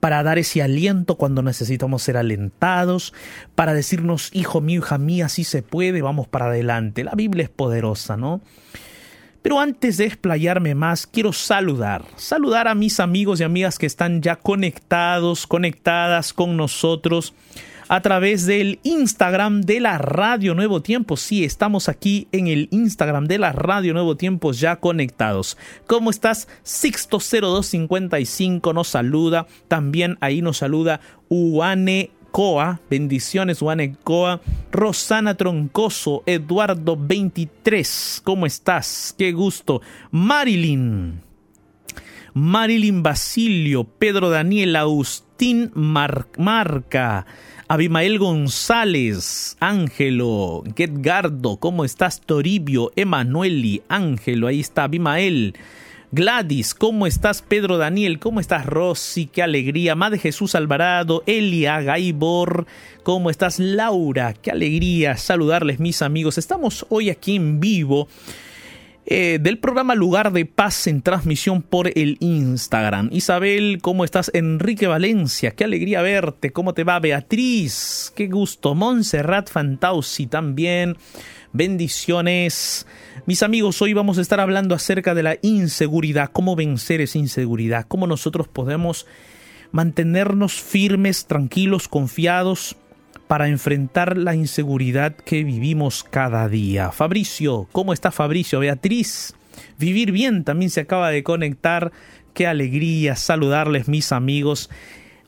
para 0.00 0.22
dar 0.22 0.38
ese 0.38 0.62
aliento 0.62 1.16
cuando 1.18 1.42
necesitamos 1.42 1.65
necesitamos 1.66 2.02
ser 2.02 2.16
alentados, 2.16 3.12
para 3.54 3.74
decirnos, 3.74 4.30
hijo 4.32 4.60
mío, 4.60 4.80
hija 4.80 4.98
mía, 4.98 5.28
si 5.28 5.44
se 5.44 5.62
puede, 5.62 6.02
vamos 6.02 6.28
para 6.28 6.46
adelante. 6.46 7.04
La 7.04 7.14
Biblia 7.14 7.44
es 7.44 7.50
poderosa, 7.50 8.16
¿no? 8.16 8.40
Pero 9.42 9.60
antes 9.60 9.96
de 9.96 10.06
explayarme 10.06 10.74
más, 10.74 11.06
quiero 11.06 11.32
saludar, 11.32 12.04
saludar 12.16 12.66
a 12.66 12.74
mis 12.74 12.98
amigos 12.98 13.40
y 13.40 13.44
amigas 13.44 13.78
que 13.78 13.86
están 13.86 14.20
ya 14.20 14.36
conectados, 14.36 15.46
conectadas 15.46 16.32
con 16.32 16.56
nosotros 16.56 17.32
a 17.88 18.00
través 18.00 18.46
del 18.46 18.80
Instagram 18.82 19.62
de 19.62 19.80
la 19.80 19.98
Radio 19.98 20.54
Nuevo 20.54 20.82
Tiempo. 20.82 21.16
Sí, 21.16 21.44
estamos 21.44 21.88
aquí 21.88 22.28
en 22.32 22.48
el 22.48 22.68
Instagram 22.70 23.26
de 23.26 23.38
la 23.38 23.52
Radio 23.52 23.92
Nuevo 23.92 24.16
Tiempo 24.16 24.52
ya 24.52 24.76
conectados. 24.76 25.56
¿Cómo 25.86 26.10
estás? 26.10 26.48
Sixto0255 26.64 28.74
nos 28.74 28.88
saluda. 28.88 29.46
También 29.68 30.18
ahí 30.20 30.42
nos 30.42 30.58
saluda 30.58 31.00
Uane 31.28 32.10
Coa, 32.32 32.80
bendiciones 32.90 33.62
Uane 33.62 33.96
Coa, 34.04 34.40
Rosana 34.70 35.36
Troncoso, 35.36 36.22
Eduardo 36.26 36.98
23, 36.98 38.20
¿cómo 38.24 38.44
estás? 38.44 39.14
Qué 39.16 39.32
gusto. 39.32 39.80
Marilyn, 40.10 41.22
Marilyn 42.34 43.02
Basilio, 43.02 43.84
Pedro 43.84 44.28
Daniel, 44.28 44.76
Agustín 44.76 45.26
Marca, 45.74 47.24
Abimael 47.68 48.20
González, 48.20 49.56
Ángelo, 49.58 50.62
Getgardo, 50.76 51.56
¿cómo 51.56 51.84
estás? 51.84 52.20
Toribio, 52.20 52.92
Emanueli, 52.94 53.82
Ángelo, 53.88 54.46
ahí 54.46 54.60
está 54.60 54.84
Abimael. 54.84 55.56
Gladys, 56.12 56.74
¿cómo 56.74 57.08
estás? 57.08 57.42
Pedro 57.42 57.76
Daniel, 57.76 58.20
¿cómo 58.20 58.38
estás? 58.38 58.66
Rosy, 58.66 59.26
qué 59.26 59.42
alegría. 59.42 59.96
Madre 59.96 60.20
Jesús 60.20 60.54
Alvarado, 60.54 61.24
Elia, 61.26 61.80
Gaibor, 61.80 62.66
¿cómo 63.02 63.30
estás? 63.30 63.58
Laura, 63.58 64.32
qué 64.34 64.52
alegría 64.52 65.16
saludarles 65.16 65.80
mis 65.80 66.02
amigos. 66.02 66.38
Estamos 66.38 66.86
hoy 66.88 67.10
aquí 67.10 67.34
en 67.34 67.58
vivo 67.58 68.06
eh, 69.08 69.38
del 69.40 69.58
programa 69.58 69.94
Lugar 69.94 70.32
de 70.32 70.46
Paz 70.46 70.88
en 70.88 71.00
transmisión 71.00 71.62
por 71.62 71.96
el 71.96 72.16
Instagram. 72.18 73.08
Isabel, 73.12 73.78
¿cómo 73.80 74.04
estás? 74.04 74.32
Enrique 74.34 74.88
Valencia, 74.88 75.52
qué 75.52 75.62
alegría 75.62 76.02
verte. 76.02 76.52
¿Cómo 76.52 76.74
te 76.74 76.82
va? 76.82 76.98
Beatriz, 76.98 78.12
qué 78.16 78.26
gusto. 78.26 78.74
Montserrat 78.74 79.48
Fantausi 79.48 80.26
también. 80.26 80.96
Bendiciones. 81.52 82.88
Mis 83.26 83.44
amigos, 83.44 83.80
hoy 83.80 83.92
vamos 83.92 84.18
a 84.18 84.22
estar 84.22 84.40
hablando 84.40 84.74
acerca 84.74 85.14
de 85.14 85.22
la 85.22 85.38
inseguridad, 85.40 86.30
cómo 86.32 86.56
vencer 86.56 87.00
esa 87.00 87.18
inseguridad, 87.18 87.86
cómo 87.86 88.08
nosotros 88.08 88.48
podemos 88.48 89.06
mantenernos 89.70 90.54
firmes, 90.54 91.26
tranquilos, 91.26 91.86
confiados 91.86 92.76
para 93.26 93.48
enfrentar 93.48 94.16
la 94.16 94.34
inseguridad 94.34 95.16
que 95.16 95.44
vivimos 95.44 96.04
cada 96.04 96.48
día. 96.48 96.92
Fabricio, 96.92 97.68
¿cómo 97.72 97.92
está 97.92 98.10
Fabricio? 98.10 98.60
Beatriz, 98.60 99.34
vivir 99.78 100.12
bien 100.12 100.44
también 100.44 100.70
se 100.70 100.80
acaba 100.80 101.10
de 101.10 101.22
conectar. 101.22 101.92
Qué 102.34 102.46
alegría 102.46 103.16
saludarles 103.16 103.88
mis 103.88 104.12
amigos. 104.12 104.70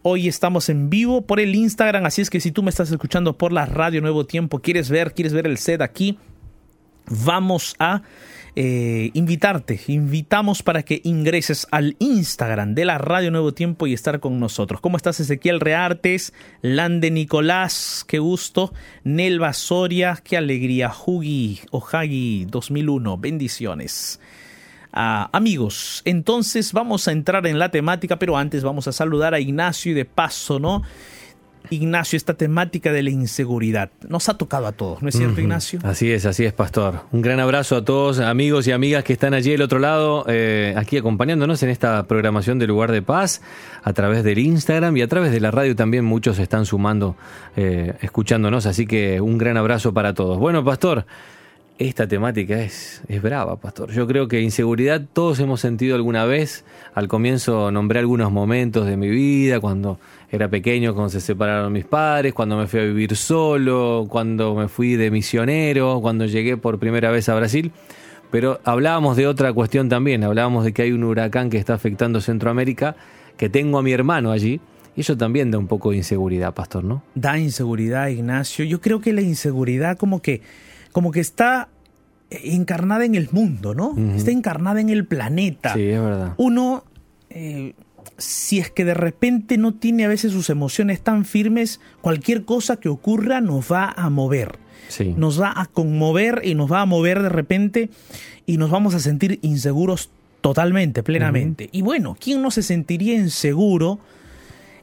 Hoy 0.02 0.28
estamos 0.28 0.68
en 0.68 0.90
vivo 0.90 1.22
por 1.22 1.40
el 1.40 1.54
Instagram, 1.54 2.06
así 2.06 2.22
es 2.22 2.30
que 2.30 2.40
si 2.40 2.52
tú 2.52 2.62
me 2.62 2.70
estás 2.70 2.90
escuchando 2.90 3.36
por 3.36 3.52
la 3.52 3.66
radio 3.66 4.00
Nuevo 4.00 4.26
Tiempo, 4.26 4.60
quieres 4.60 4.90
ver, 4.90 5.12
quieres 5.12 5.32
ver 5.32 5.46
el 5.46 5.58
set 5.58 5.82
aquí, 5.82 6.18
vamos 7.06 7.74
a 7.78 8.02
eh, 8.60 9.12
invitarte, 9.14 9.78
invitamos 9.86 10.64
para 10.64 10.82
que 10.82 11.00
ingreses 11.04 11.68
al 11.70 11.94
Instagram 12.00 12.74
de 12.74 12.86
la 12.86 12.98
Radio 12.98 13.30
Nuevo 13.30 13.54
Tiempo 13.54 13.86
y 13.86 13.92
estar 13.92 14.18
con 14.18 14.40
nosotros. 14.40 14.80
¿Cómo 14.80 14.96
estás 14.96 15.20
Ezequiel 15.20 15.60
Reartes? 15.60 16.34
Lande 16.60 17.12
Nicolás, 17.12 18.04
qué 18.08 18.18
gusto. 18.18 18.74
Nelva 19.04 19.52
Soria, 19.52 20.18
qué 20.24 20.36
alegría. 20.36 20.90
Hugi 20.90 21.60
Ohagi 21.70 22.46
2001, 22.46 23.16
bendiciones. 23.18 24.18
Ah, 24.92 25.30
amigos, 25.32 26.02
entonces 26.04 26.72
vamos 26.72 27.06
a 27.06 27.12
entrar 27.12 27.46
en 27.46 27.60
la 27.60 27.70
temática, 27.70 28.18
pero 28.18 28.36
antes 28.36 28.64
vamos 28.64 28.88
a 28.88 28.92
saludar 28.92 29.34
a 29.34 29.38
Ignacio 29.38 29.92
y 29.92 29.94
de 29.94 30.04
paso, 30.04 30.58
¿no? 30.58 30.82
Ignacio, 31.70 32.16
esta 32.16 32.34
temática 32.34 32.92
de 32.92 33.02
la 33.02 33.10
inseguridad. 33.10 33.90
Nos 34.08 34.28
ha 34.28 34.38
tocado 34.38 34.66
a 34.66 34.72
todos, 34.72 35.02
¿no 35.02 35.08
es 35.08 35.16
cierto, 35.16 35.40
Ignacio? 35.40 35.80
Así 35.82 36.10
es, 36.10 36.26
así 36.26 36.44
es, 36.44 36.52
Pastor. 36.52 37.02
Un 37.12 37.22
gran 37.22 37.40
abrazo 37.40 37.76
a 37.76 37.84
todos, 37.84 38.20
amigos 38.20 38.66
y 38.66 38.72
amigas 38.72 39.04
que 39.04 39.12
están 39.12 39.34
allí 39.34 39.50
del 39.50 39.62
otro 39.62 39.78
lado, 39.78 40.24
eh, 40.28 40.74
aquí 40.76 40.96
acompañándonos 40.96 41.62
en 41.62 41.70
esta 41.70 42.06
programación 42.06 42.58
de 42.58 42.66
Lugar 42.66 42.92
de 42.92 43.02
Paz, 43.02 43.42
a 43.82 43.92
través 43.92 44.24
del 44.24 44.38
Instagram 44.38 44.96
y 44.96 45.02
a 45.02 45.08
través 45.08 45.32
de 45.32 45.40
la 45.40 45.50
radio 45.50 45.76
también 45.76 46.04
muchos 46.04 46.38
están 46.38 46.66
sumando, 46.66 47.16
eh, 47.56 47.94
escuchándonos, 48.00 48.66
así 48.66 48.86
que 48.86 49.20
un 49.20 49.38
gran 49.38 49.56
abrazo 49.56 49.92
para 49.92 50.14
todos. 50.14 50.38
Bueno, 50.38 50.64
Pastor. 50.64 51.06
Esta 51.78 52.08
temática 52.08 52.60
es, 52.60 53.02
es 53.06 53.22
brava, 53.22 53.54
pastor. 53.54 53.92
Yo 53.92 54.08
creo 54.08 54.26
que 54.26 54.40
inseguridad 54.40 55.00
todos 55.12 55.38
hemos 55.38 55.60
sentido 55.60 55.94
alguna 55.94 56.24
vez. 56.24 56.64
Al 56.92 57.06
comienzo 57.06 57.70
nombré 57.70 58.00
algunos 58.00 58.32
momentos 58.32 58.84
de 58.84 58.96
mi 58.96 59.08
vida, 59.08 59.60
cuando 59.60 60.00
era 60.30 60.48
pequeño, 60.48 60.94
cuando 60.94 61.10
se 61.10 61.20
separaron 61.20 61.72
mis 61.72 61.84
padres, 61.84 62.34
cuando 62.34 62.56
me 62.56 62.66
fui 62.66 62.80
a 62.80 62.84
vivir 62.84 63.16
solo, 63.16 64.06
cuando 64.08 64.54
me 64.54 64.68
fui 64.68 64.96
de 64.96 65.10
misionero, 65.10 66.00
cuando 66.02 66.26
llegué 66.26 66.56
por 66.56 66.78
primera 66.78 67.10
vez 67.10 67.28
a 67.28 67.34
Brasil. 67.34 67.72
Pero 68.30 68.60
hablábamos 68.64 69.16
de 69.16 69.26
otra 69.26 69.52
cuestión 69.52 69.88
también, 69.88 70.22
hablábamos 70.22 70.64
de 70.64 70.72
que 70.72 70.82
hay 70.82 70.92
un 70.92 71.04
huracán 71.04 71.48
que 71.48 71.56
está 71.56 71.74
afectando 71.74 72.20
Centroamérica, 72.20 72.94
que 73.38 73.48
tengo 73.48 73.78
a 73.78 73.82
mi 73.82 73.92
hermano 73.92 74.30
allí, 74.30 74.60
y 74.94 75.00
eso 75.00 75.16
también 75.16 75.50
da 75.50 75.58
un 75.58 75.66
poco 75.66 75.92
de 75.92 75.98
inseguridad, 75.98 76.52
pastor, 76.52 76.84
¿no? 76.84 77.02
Da 77.14 77.38
inseguridad, 77.38 78.08
Ignacio. 78.08 78.64
Yo 78.64 78.80
creo 78.80 79.00
que 79.00 79.12
la 79.12 79.22
inseguridad 79.22 79.96
como 79.96 80.20
que, 80.20 80.42
como 80.92 81.10
que 81.10 81.20
está 81.20 81.68
encarnada 82.30 83.06
en 83.06 83.14
el 83.14 83.28
mundo, 83.32 83.74
¿no? 83.74 83.94
Está 84.14 84.30
encarnada 84.30 84.80
en 84.80 84.90
el 84.90 85.06
planeta. 85.06 85.72
Sí, 85.72 85.88
es 85.88 86.02
verdad. 86.02 86.34
Uno 86.36 86.84
eh, 87.30 87.74
si 88.18 88.58
es 88.58 88.70
que 88.70 88.84
de 88.84 88.94
repente 88.94 89.56
no 89.56 89.74
tiene 89.74 90.04
a 90.04 90.08
veces 90.08 90.32
sus 90.32 90.50
emociones 90.50 91.00
tan 91.00 91.24
firmes, 91.24 91.80
cualquier 92.00 92.44
cosa 92.44 92.76
que 92.76 92.88
ocurra 92.88 93.40
nos 93.40 93.72
va 93.72 93.90
a 93.96 94.10
mover. 94.10 94.58
Nos 95.16 95.40
va 95.40 95.52
a 95.54 95.66
conmover 95.66 96.40
y 96.44 96.54
nos 96.54 96.70
va 96.72 96.80
a 96.80 96.86
mover 96.86 97.22
de 97.22 97.28
repente 97.28 97.90
y 98.46 98.56
nos 98.56 98.70
vamos 98.70 98.94
a 98.94 99.00
sentir 99.00 99.38
inseguros 99.42 100.10
totalmente, 100.40 101.02
plenamente. 101.02 101.68
Y 101.72 101.82
bueno, 101.82 102.16
¿quién 102.18 102.42
no 102.42 102.50
se 102.50 102.62
sentiría 102.62 103.14
inseguro 103.14 103.98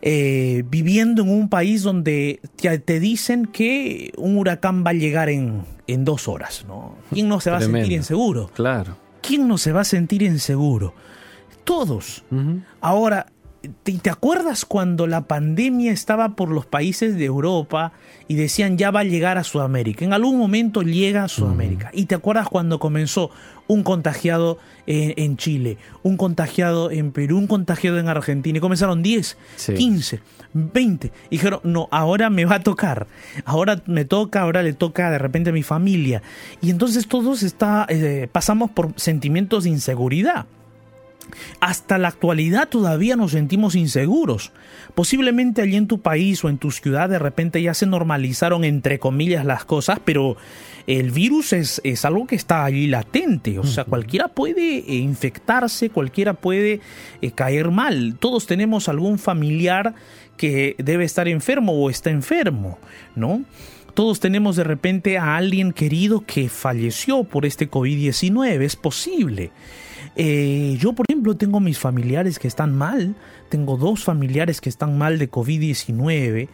eh, 0.02 0.64
viviendo 0.70 1.24
en 1.24 1.30
un 1.30 1.50
país 1.50 1.82
donde 1.82 2.40
te, 2.62 3.00
dicen 3.00 3.48
que 3.48 4.14
un 4.18 4.38
huracán 4.38 4.86
va 4.86 4.92
a 4.92 4.94
llegar 4.94 5.30
en, 5.30 5.64
en 5.88 6.06
dos 6.06 6.28
horas? 6.28 6.66
¿no? 6.68 6.96
¿Quién 7.12 7.28
no 7.28 7.40
se 7.40 7.50
va 7.50 7.58
a 7.58 7.62
sentir 7.62 7.92
inseguro? 7.92 8.52
Claro. 8.54 8.98
¿Quién 9.22 9.48
no 9.48 9.58
se 9.58 9.72
va 9.72 9.82
a 9.82 9.86
sentir 9.86 10.22
inseguro? 10.22 10.94
Todos. 11.66 12.24
Ahora, 12.80 13.28
¿te, 13.84 14.10
acuerdas 14.10 14.66
cuando 14.66 15.08
la 15.08 15.28
pandemia 15.28 15.92
estaba 15.92 16.36
por 16.36 16.50
los 16.50 16.66
países 16.66 17.16
de 17.16 17.26
Europa 17.26 17.94
y 18.28 18.36
decían 18.36 18.78
ya 18.78 18.92
va 18.92 19.02
a 19.02 19.04
llegar 19.04 19.38
a 19.38 19.44
Sudamérica? 19.44 20.06
En 20.06 20.14
algún 20.14 20.38
momento 20.38 20.82
llega 20.82 21.24
a 21.24 21.28
Sudamérica. 21.28 21.90
¿Y 21.94 22.06
te 22.06 22.16
acuerdas 22.16 22.48
cuando 22.48 22.80
comenzó 22.80 23.32
un 23.68 23.84
contagiado 23.84 24.60
en, 24.86 25.38
Chile, 25.38 25.78
un 26.04 26.18
contagiado 26.18 26.92
en 26.92 27.12
Perú, 27.12 27.38
un 27.38 27.48
contagiado 27.48 28.00
en 28.00 28.08
Argentina? 28.08 28.58
Y 28.58 28.62
comenzaron 28.62 29.02
10, 29.02 29.38
15, 29.76 30.22
20. 30.54 31.08
Y 31.08 31.12
dijeron, 31.32 31.60
no, 31.64 31.88
ahora 31.92 32.30
me 32.30 32.46
va 32.46 32.56
a 32.56 32.64
tocar. 32.64 33.08
Ahora 33.44 33.82
me 33.86 34.06
toca, 34.06 34.42
ahora 34.42 34.64
le 34.64 34.74
toca 34.74 35.10
de 35.12 35.18
repente 35.18 35.50
a 35.50 35.54
mi 35.54 35.64
familia. 35.64 36.22
Y 36.62 36.70
entonces 36.70 37.08
todos 37.08 37.44
está, 37.44 37.86
eh, 37.90 38.30
pasamos 38.32 38.72
por 38.72 38.94
sentimientos 38.96 39.64
de 39.64 39.72
inseguridad. 39.72 40.46
Hasta 41.60 41.98
la 41.98 42.10
actualidad 42.10 42.70
todavía 42.70 43.16
nos 43.16 43.32
sentimos 43.32 43.76
inseguros. 43.76 44.52
Posiblemente 44.94 45.62
allí 45.62 45.76
en 45.76 45.88
tu 45.88 46.00
país 46.00 46.44
o 46.44 46.50
en 46.50 46.58
tu 46.58 46.72
ciudad 46.72 47.10
de 47.10 47.20
repente 47.20 47.62
ya 47.62 47.74
se 47.74 47.86
normalizaron 47.86 48.64
entre 48.64 49.00
comillas 49.00 49.46
las 49.46 49.66
cosas, 49.66 50.00
pero 50.04 50.38
el 50.88 51.12
virus 51.12 51.54
es, 51.54 52.06
algo 52.06 52.28
que 52.28 52.36
está 52.36 52.64
allí 52.64 52.88
latente. 52.88 53.58
O 53.60 53.64
sea, 53.64 53.86
cualquiera 53.86 54.28
puede 54.28 54.78
eh, 54.78 54.96
infectarse, 54.96 55.90
cualquiera 55.90 56.34
puede 56.34 56.82
eh, 57.22 57.32
caer 57.32 57.72
mal. 57.72 58.18
Todos 58.20 58.46
tenemos 58.46 58.88
algún 58.88 59.18
familiar 59.18 59.96
que 60.38 60.76
debe 60.78 61.06
estar 61.06 61.28
enfermo 61.28 61.74
o 61.74 61.90
está 61.90 62.10
enfermo, 62.10 62.78
¿no? 63.16 63.44
Todos 63.94 64.20
tenemos 64.20 64.58
de 64.58 64.66
repente 64.66 65.18
a 65.18 65.38
alguien 65.38 65.72
querido 65.72 66.26
que 66.26 66.50
falleció 66.50 67.24
por 67.24 67.46
este 67.46 67.72
COVID-19, 67.72 68.62
es 68.62 68.76
posible. 68.76 69.52
Eh, 70.16 70.78
yo, 70.80 70.94
por 70.94 71.06
ejemplo, 71.10 71.36
tengo 71.36 71.60
mis 71.60 71.78
familiares 71.78 72.40
que 72.40 72.48
están 72.48 72.76
mal. 72.76 73.16
Tengo 73.50 73.78
dos 73.78 74.04
familiares 74.04 74.62
que 74.62 74.70
están 74.70 74.98
mal 74.98 75.20
de 75.20 75.30
COVID-19. 75.30 76.48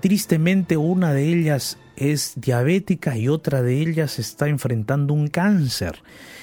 Tristemente, 0.00 0.76
una 0.76 1.12
de 1.12 1.28
ellas 1.28 1.78
es 1.96 2.32
diabética 2.36 3.16
y 3.16 3.28
otra 3.28 3.62
de 3.62 3.80
ellas 3.80 4.18
está 4.18 4.48
enfrentando 4.48 5.14
un 5.14 5.28
cáncer. 5.28 6.02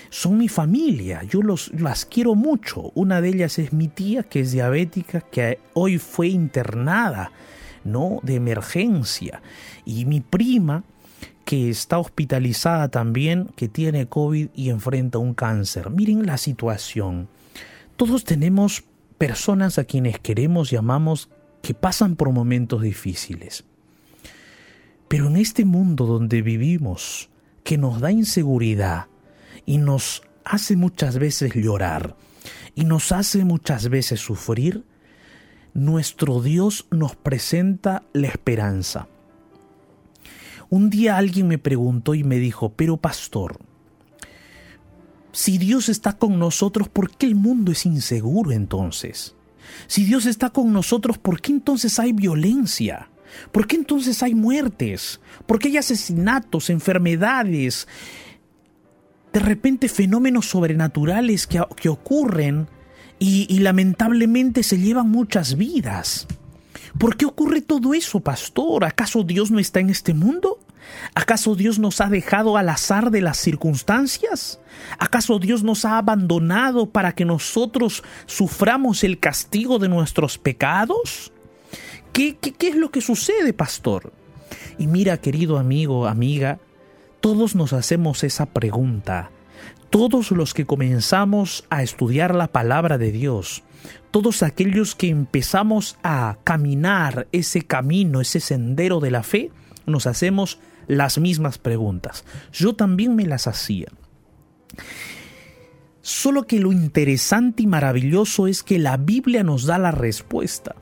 Son 0.10 0.38
mi 0.38 0.48
familia, 0.48 1.22
yo 1.24 1.42
los, 1.42 1.72
las 1.74 2.06
quiero 2.06 2.34
mucho. 2.34 2.92
Una 2.96 3.22
de 3.22 3.30
ellas 3.30 3.60
es 3.60 3.74
mi 3.74 3.88
tía, 3.88 4.24
que 4.24 4.40
es 4.40 4.52
diabética, 4.52 5.22
que 5.22 5.60
hoy 5.74 6.00
fue 6.00 6.30
internada, 6.30 7.32
¿no? 7.84 8.20
De 8.24 8.36
emergencia. 8.36 9.42
Y 9.86 10.06
mi 10.06 10.22
prima, 10.22 10.84
que 11.50 11.68
está 11.68 11.98
hospitalizada 11.98 12.90
también, 12.90 13.50
que 13.56 13.68
tiene 13.68 14.06
COVID 14.06 14.50
y 14.54 14.70
enfrenta 14.70 15.18
un 15.18 15.34
cáncer. 15.34 15.90
Miren 15.90 16.28
la 16.28 16.38
situación. 16.38 17.28
Todos 17.96 18.24
tenemos 18.24 18.84
personas 19.18 19.80
a 19.80 19.84
quienes 19.86 20.20
queremos 20.20 20.72
y 20.72 20.76
amamos 20.76 21.28
que 21.64 21.74
pasan 21.74 22.16
por 22.18 22.32
momentos 22.32 22.84
difíciles. 22.84 23.64
Pero 25.08 25.26
en 25.26 25.38
este 25.38 25.66
mundo 25.66 26.06
donde 26.06 26.44
vivimos, 26.44 27.32
que 27.64 27.80
nos 27.80 28.00
da 28.00 28.12
inseguridad 28.12 29.08
y 29.66 29.80
nos 29.80 30.22
hace 30.46 30.76
muchas 30.76 31.18
veces 31.18 31.56
llorar 31.56 32.16
y 32.76 32.84
nos 32.84 33.12
hace 33.12 33.44
muchas 33.44 33.90
veces 33.90 34.20
sufrir, 34.20 34.84
nuestro 35.74 36.44
Dios 36.44 36.86
nos 36.92 37.16
presenta 37.16 38.04
la 38.14 38.28
esperanza. 38.28 39.08
Un 40.70 40.90
día 40.90 41.18
alguien 41.18 41.48
me 41.48 41.58
preguntó 41.58 42.14
y 42.14 42.24
me 42.24 42.38
dijo, 42.38 42.74
pero 42.76 42.98
pastor, 42.98 43.60
si 45.32 45.58
Dios 45.58 45.90
está 45.90 46.14
con 46.14 46.38
nosotros, 46.40 46.90
¿por 46.90 47.12
qué 47.12 47.26
el 47.26 47.36
mundo 47.36 47.72
es 47.72 47.86
inseguro 47.86 48.52
entonces? 48.52 49.36
Si 49.88 50.06
Dios 50.06 50.26
está 50.26 50.50
con 50.50 50.74
nosotros, 50.74 51.18
¿por 51.18 51.42
qué 51.42 51.52
entonces 51.52 52.00
hay 52.00 52.14
violencia? 52.14 53.10
¿Por 53.52 53.68
qué 53.68 53.76
entonces 53.76 54.24
hay 54.24 54.36
muertes? 54.36 55.22
¿Por 55.46 55.60
qué 55.60 55.70
hay 55.70 55.78
asesinatos, 55.78 56.70
enfermedades? 56.70 57.88
De 59.34 59.40
repente 59.40 59.90
fenómenos 59.90 60.48
sobrenaturales 60.48 61.46
que, 61.46 61.62
que 61.76 61.90
ocurren 61.90 62.68
y, 63.20 63.46
y 63.54 63.60
lamentablemente 63.60 64.64
se 64.64 64.80
llevan 64.80 65.10
muchas 65.10 65.56
vidas. 65.56 66.28
¿Por 66.98 67.18
qué 67.18 67.26
ocurre 67.26 67.62
todo 67.62 67.94
eso, 67.94 68.20
pastor? 68.20 68.86
¿Acaso 68.86 69.24
Dios 69.24 69.52
no 69.52 69.60
está 69.60 69.80
en 69.80 69.90
este 69.90 70.14
mundo? 70.14 70.60
¿Acaso 71.14 71.56
Dios 71.56 71.80
nos 71.80 72.02
ha 72.02 72.10
dejado 72.10 72.58
al 72.58 72.70
azar 72.70 73.12
de 73.12 73.22
las 73.22 73.38
circunstancias? 73.38 74.60
¿Acaso 74.98 75.40
Dios 75.40 75.64
nos 75.64 75.86
ha 75.86 75.98
abandonado 75.98 76.90
para 76.90 77.14
que 77.14 77.26
nosotros 77.26 78.04
suframos 78.26 79.04
el 79.04 79.20
castigo 79.20 79.80
de 79.80 79.90
nuestros 79.90 80.38
pecados? 80.38 81.32
¿Qué, 82.14 82.38
qué, 82.38 82.70
es 82.70 82.76
lo 82.76 82.90
que 82.90 83.02
sucede, 83.02 83.54
pastor? 83.54 84.14
Y 84.78 84.88
mira, 84.88 85.18
querido 85.18 85.58
amigo, 85.58 86.08
amiga, 86.08 86.60
todos 87.22 87.56
nos 87.56 87.74
hacemos 87.74 88.24
esa 88.24 88.48
pregunta. 88.48 89.32
Todos 89.90 90.32
los 90.32 90.54
que 90.54 90.66
comenzamos 90.66 91.66
a 91.70 91.84
estudiar 91.84 92.36
la 92.36 92.48
palabra 92.48 92.98
de 92.98 93.12
Dios, 93.12 93.64
todos 94.12 94.44
aquellos 94.44 94.96
que 94.96 95.10
empezamos 95.10 95.98
a 96.04 96.38
caminar 96.44 97.28
ese 97.32 97.62
camino, 97.62 98.22
ese 98.22 98.40
sendero 98.40 99.00
de 99.00 99.12
la 99.12 99.24
fe, 99.24 99.52
nos 99.86 100.08
hacemos 100.08 100.60
las 100.88 101.18
mismas 101.20 101.58
preguntas. 101.58 102.26
Yo 102.52 102.74
también 102.74 103.16
me 103.16 103.26
las 103.26 103.48
hacía. 103.48 103.88
Solo 106.02 106.48
que 106.48 106.60
lo 106.60 106.72
interesante 106.72 107.64
y 107.64 107.68
maravilloso 107.68 108.48
es 108.48 108.64
que 108.64 108.80
la 108.80 108.98
Biblia 108.98 109.44
nos 109.44 109.66
da 109.66 109.78
la 109.78 109.92
respuesta. 109.92 110.76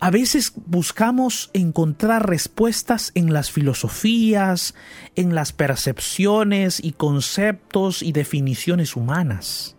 A 0.00 0.10
veces 0.10 0.54
buscamos 0.66 1.50
encontrar 1.52 2.28
respuestas 2.28 3.12
en 3.14 3.32
las 3.32 3.52
filosofías, 3.52 4.74
en 5.14 5.36
las 5.36 5.52
percepciones 5.52 6.80
y 6.82 6.90
conceptos 6.90 8.02
y 8.02 8.10
definiciones 8.10 8.96
humanas. 8.96 9.76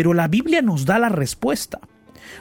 Pero 0.00 0.14
la 0.14 0.28
Biblia 0.28 0.62
nos 0.62 0.86
da 0.86 0.98
la 0.98 1.10
respuesta. 1.10 1.78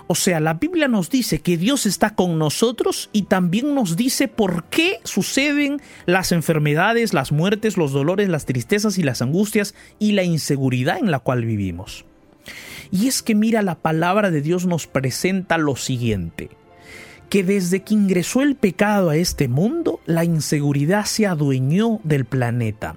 O 0.07 0.15
sea, 0.15 0.39
la 0.39 0.53
Biblia 0.53 0.87
nos 0.87 1.09
dice 1.09 1.41
que 1.41 1.57
Dios 1.57 1.85
está 1.85 2.15
con 2.15 2.39
nosotros 2.39 3.09
y 3.11 3.23
también 3.23 3.75
nos 3.75 3.97
dice 3.97 4.29
por 4.29 4.63
qué 4.69 5.01
suceden 5.03 5.81
las 6.05 6.31
enfermedades, 6.31 7.13
las 7.13 7.33
muertes, 7.33 7.75
los 7.75 7.91
dolores, 7.91 8.29
las 8.29 8.45
tristezas 8.45 8.97
y 8.97 9.03
las 9.03 9.21
angustias 9.21 9.75
y 9.99 10.13
la 10.13 10.23
inseguridad 10.23 10.99
en 10.99 11.11
la 11.11 11.19
cual 11.19 11.43
vivimos. 11.43 12.05
Y 12.91 13.09
es 13.09 13.21
que 13.21 13.35
mira, 13.35 13.61
la 13.61 13.75
palabra 13.75 14.31
de 14.31 14.39
Dios 14.41 14.65
nos 14.65 14.87
presenta 14.87 15.57
lo 15.57 15.75
siguiente 15.75 16.51
que 17.29 17.43
desde 17.43 17.81
que 17.81 17.93
ingresó 17.93 18.41
el 18.41 18.55
pecado 18.55 19.09
a 19.09 19.17
este 19.17 19.49
mundo, 19.49 19.99
la 20.05 20.23
inseguridad 20.23 21.03
se 21.03 21.27
adueñó 21.27 21.99
del 22.05 22.23
planeta. 22.23 22.95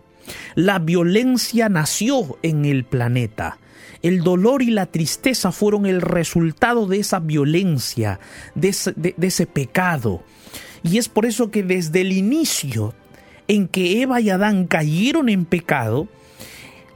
La 0.54 0.78
violencia 0.78 1.68
nació 1.68 2.38
en 2.44 2.64
el 2.64 2.84
planeta. 2.84 3.58
El 4.02 4.22
dolor 4.22 4.62
y 4.62 4.70
la 4.70 4.86
tristeza 4.86 5.52
fueron 5.52 5.86
el 5.86 6.00
resultado 6.00 6.86
de 6.86 6.98
esa 6.98 7.20
violencia, 7.20 8.18
de 8.54 8.68
ese, 8.68 9.46
pecado. 9.46 10.22
Y 10.82 10.98
es 10.98 11.08
por 11.08 11.24
eso 11.24 11.50
que 11.50 11.62
desde 11.62 12.00
el 12.00 12.12
inicio 12.12 12.94
en 13.46 13.68
que 13.68 14.02
Eva 14.02 14.20
y 14.20 14.30
Adán 14.30 14.66
cayeron 14.66 15.28
en 15.28 15.44
pecado, 15.44 16.08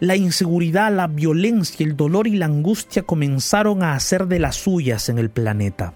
la 0.01 0.17
inseguridad, 0.17 0.95
la 0.95 1.07
violencia, 1.07 1.87
el 1.87 1.97
dolor 1.97 2.27
y 2.27 2.37
la 2.37 2.47
angustia 2.47 3.05
comenzaron 3.05 3.83
a 3.83 3.95
hacer 3.95 4.27
de 4.27 4.41
las 4.41 4.57
suyas 4.57 5.09
en 5.09 5.19
el 5.19 5.31
planeta. 5.31 5.95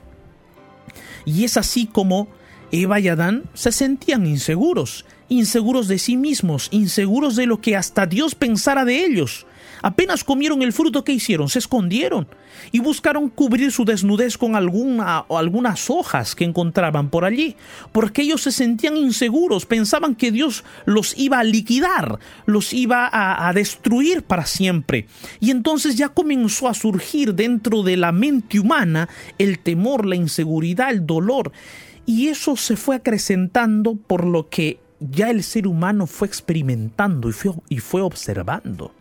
Y 1.24 1.44
es 1.44 1.56
así 1.56 1.86
como 1.86 2.28
Eva 2.72 3.00
y 3.00 3.08
Adán 3.08 3.44
se 3.54 3.72
sentían 3.72 4.26
inseguros, 4.26 5.04
inseguros 5.28 5.88
de 5.88 5.98
sí 5.98 6.16
mismos, 6.16 6.68
inseguros 6.70 7.36
de 7.36 7.46
lo 7.46 7.60
que 7.60 7.76
hasta 7.76 8.06
Dios 8.06 8.34
pensara 8.34 8.84
de 8.84 9.04
ellos. 9.04 9.46
Apenas 9.82 10.24
comieron 10.24 10.62
el 10.62 10.72
fruto 10.72 11.04
que 11.04 11.12
hicieron, 11.12 11.48
se 11.48 11.58
escondieron 11.58 12.28
y 12.72 12.80
buscaron 12.80 13.28
cubrir 13.28 13.72
su 13.72 13.84
desnudez 13.84 14.36
con 14.36 14.54
alguna 14.54 15.24
o 15.28 15.38
algunas 15.38 15.88
hojas 15.88 16.34
que 16.34 16.44
encontraban 16.44 17.08
por 17.08 17.24
allí, 17.24 17.56
porque 17.92 18.22
ellos 18.22 18.42
se 18.42 18.52
sentían 18.52 18.96
inseguros, 18.96 19.66
pensaban 19.66 20.14
que 20.14 20.30
Dios 20.30 20.64
los 20.84 21.16
iba 21.16 21.38
a 21.38 21.44
liquidar, 21.44 22.18
los 22.46 22.72
iba 22.72 23.08
a, 23.10 23.50
destruir 23.52 24.22
para 24.22 24.46
siempre. 24.46 25.06
Y 25.40 25.50
entonces 25.50 25.96
ya 25.96 26.10
comenzó 26.10 26.68
a 26.68 26.74
surgir 26.74 27.34
dentro 27.34 27.82
de 27.82 27.96
la 27.96 28.12
mente 28.12 28.60
humana 28.60 29.08
el 29.38 29.58
temor, 29.58 30.06
la 30.06 30.16
inseguridad, 30.16 30.90
el 30.90 31.06
dolor. 31.06 31.52
Y 32.06 32.28
eso 32.28 32.56
se 32.56 32.76
fue 32.76 32.96
acrecentando 32.96 33.96
por 33.96 34.24
lo 34.24 34.48
que 34.48 34.80
ya 35.00 35.30
el 35.30 35.42
ser 35.42 35.66
humano 35.66 36.06
fue 36.06 36.28
experimentando 36.28 37.28
y 37.28 37.32
fue, 37.32 37.52
y 37.68 37.78
fue 37.78 38.02
observando. 38.02 38.92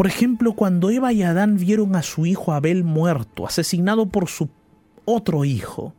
Por 0.00 0.06
ejemplo, 0.06 0.54
cuando 0.54 0.88
Eva 0.88 1.12
y 1.12 1.22
Adán 1.22 1.58
vieron 1.58 1.94
a 1.94 2.02
su 2.02 2.24
hijo 2.24 2.54
Abel 2.54 2.84
muerto, 2.84 3.46
asesinado 3.46 4.08
por 4.08 4.30
su 4.30 4.48
otro 5.04 5.44
hijo, 5.44 5.94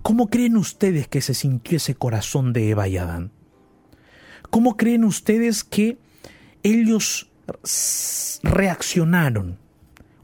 ¿cómo 0.00 0.30
creen 0.30 0.56
ustedes 0.56 1.06
que 1.06 1.20
se 1.20 1.34
sintió 1.34 1.76
ese 1.76 1.96
corazón 1.96 2.54
de 2.54 2.70
Eva 2.70 2.88
y 2.88 2.96
Adán? 2.96 3.30
¿Cómo 4.48 4.78
creen 4.78 5.04
ustedes 5.04 5.64
que 5.64 5.98
ellos 6.62 7.30
reaccionaron? 8.42 9.58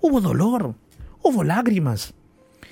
Hubo 0.01 0.23
dolor, 0.23 0.75
hubo 1.21 1.45
lágrimas. 1.45 2.15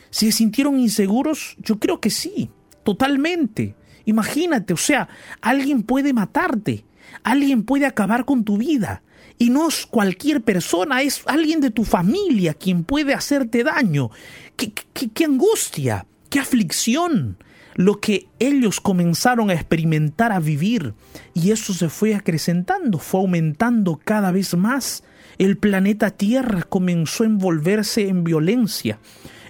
¿Se 0.08 0.32
sintieron 0.32 0.80
inseguros? 0.80 1.54
Yo 1.58 1.78
creo 1.78 2.00
que 2.00 2.08
sí, 2.08 2.48
totalmente. 2.82 3.74
Imagínate, 4.06 4.72
o 4.72 4.78
sea, 4.78 5.10
alguien 5.42 5.82
puede 5.82 6.14
matarte, 6.14 6.86
alguien 7.24 7.62
puede 7.64 7.84
acabar 7.84 8.24
con 8.24 8.42
tu 8.42 8.56
vida, 8.56 9.02
y 9.38 9.50
no 9.50 9.68
es 9.68 9.86
cualquier 9.86 10.42
persona, 10.42 11.02
es 11.02 11.22
alguien 11.26 11.60
de 11.60 11.70
tu 11.70 11.84
familia 11.84 12.54
quien 12.54 12.84
puede 12.84 13.14
hacerte 13.14 13.64
daño. 13.64 14.10
¡Qué, 14.56 14.72
qué, 14.72 15.24
angustia! 15.24 16.06
¡Qué 16.30 16.38
aflicción! 16.38 17.38
Lo 17.74 18.00
que 18.00 18.28
ellos 18.38 18.80
comenzaron 18.80 19.50
a 19.50 19.54
experimentar, 19.54 20.30
a 20.30 20.40
vivir. 20.40 20.94
Y 21.34 21.50
eso 21.50 21.72
se 21.72 21.88
fue 21.88 22.14
acrecentando, 22.14 22.98
fue 22.98 23.20
aumentando 23.20 23.98
cada 24.04 24.30
vez 24.30 24.54
más. 24.54 25.04
El 25.38 25.56
planeta 25.56 26.10
Tierra 26.10 26.62
comenzó 26.62 27.24
a 27.24 27.26
envolverse 27.26 28.08
en 28.08 28.24
violencia, 28.24 28.98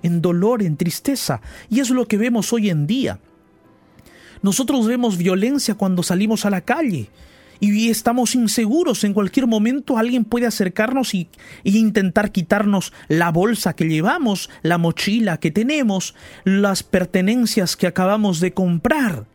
en 0.03 0.23
dolor, 0.23 0.62
en 0.62 0.77
tristeza. 0.77 1.40
Y 1.68 1.81
es 1.81 1.90
lo 1.90 2.07
que 2.07 2.16
vemos 2.16 2.53
hoy 2.53 2.71
en 2.71 2.87
día. 2.87 3.18
Nosotros 4.40 4.87
vemos 4.87 5.18
violencia 5.18 5.75
cuando 5.75 6.03
salimos 6.03 6.47
a 6.47 6.51
la 6.51 6.61
calle 6.61 7.11
y 7.62 7.90
estamos 7.90 8.35
inseguros. 8.35 9.05
En 9.05 9.14
cualquier 9.14 9.46
momento 9.46 9.96
alguien 9.96 10.25
puede 10.25 10.46
acercarnos 10.46 11.14
y, 11.14 11.29
intentar 11.62 12.33
quitarnos 12.33 12.92
la 13.07 13.31
bolsa 13.31 13.75
que 13.75 13.85
llevamos, 13.85 14.51
la 14.62 14.79
mochila 14.79 15.38
que 15.38 15.53
tenemos, 15.53 16.16
las 16.42 16.83
pertenencias 16.83 17.77
que 17.77 17.87
acabamos 17.87 18.40
de 18.40 18.53
comprar. 18.53 19.27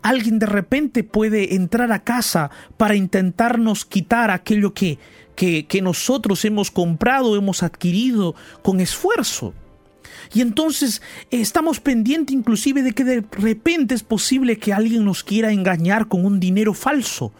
Alguien 0.00 0.38
de 0.38 0.46
repente 0.46 1.04
puede 1.04 1.54
entrar 1.54 1.92
a 1.92 2.02
casa 2.02 2.50
para 2.78 2.96
intentarnos 2.96 3.84
quitar 3.84 4.30
aquello 4.30 4.72
que, 4.72 4.98
que, 5.36 5.66
que 5.66 5.82
nosotros 5.82 6.46
hemos 6.46 6.70
comprado, 6.70 7.36
hemos 7.36 7.62
adquirido 7.62 8.34
con 8.62 8.80
esfuerzo. 8.80 9.52
Y 10.32 10.40
entonces 10.40 11.02
eh, 11.30 11.40
estamos 11.40 11.80
pendientes 11.80 12.34
inclusive 12.34 12.82
de 12.82 12.92
que 12.92 13.04
de 13.04 13.24
repente 13.32 13.94
es 13.94 14.02
posible 14.02 14.58
que 14.58 14.72
alguien 14.72 15.04
nos 15.04 15.24
quiera 15.24 15.52
engañar 15.52 16.08
con 16.08 16.24
un 16.24 16.40
dinero 16.40 16.74
falso. 16.74 17.32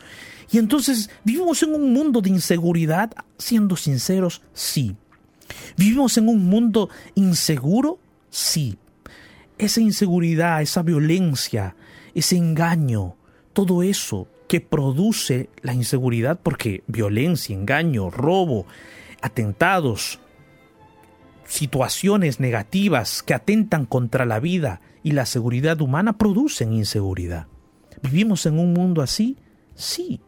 Y 0.50 0.58
entonces 0.58 1.10
vivimos 1.24 1.62
en 1.62 1.74
un 1.74 1.92
mundo 1.92 2.20
de 2.20 2.30
inseguridad, 2.30 3.12
siendo 3.38 3.76
sinceros, 3.76 4.42
sí. 4.52 4.94
¿Vivimos 5.76 6.16
en 6.18 6.28
un 6.28 6.44
mundo 6.44 6.90
inseguro? 7.14 7.98
Sí. 8.30 8.76
Esa 9.58 9.80
inseguridad, 9.80 10.62
esa 10.62 10.82
violencia, 10.82 11.76
ese 12.14 12.36
engaño, 12.36 13.16
todo 13.52 13.82
eso 13.82 14.28
que 14.48 14.60
produce 14.60 15.48
la 15.62 15.74
inseguridad, 15.74 16.38
porque 16.42 16.82
violencia, 16.86 17.54
engaño, 17.54 18.10
robo, 18.10 18.66
atentados, 19.22 20.20
situaciones 21.54 22.40
negativas 22.40 23.22
que 23.22 23.32
atentan 23.32 23.86
contra 23.86 24.26
la 24.26 24.40
vida 24.40 24.80
y 25.04 25.12
la 25.12 25.24
seguridad 25.24 25.80
humana 25.80 26.18
producen 26.18 26.72
inseguridad. 26.72 27.46
¿Vivimos 28.02 28.44
en 28.46 28.58
un 28.58 28.72
mundo 28.72 29.02
así? 29.02 29.36
Sí. 29.76 30.20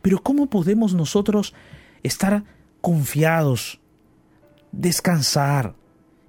Pero 0.00 0.22
¿cómo 0.22 0.48
podemos 0.48 0.94
nosotros 0.94 1.54
estar 2.02 2.44
confiados, 2.80 3.78
descansar 4.72 5.74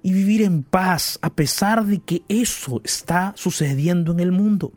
y 0.02 0.12
vivir 0.12 0.42
en 0.42 0.62
paz 0.62 1.18
a 1.22 1.30
pesar 1.30 1.86
de 1.86 2.00
que 2.00 2.22
eso 2.28 2.82
está 2.84 3.32
sucediendo 3.36 4.12
en 4.12 4.20
el 4.20 4.32
mundo? 4.32 4.72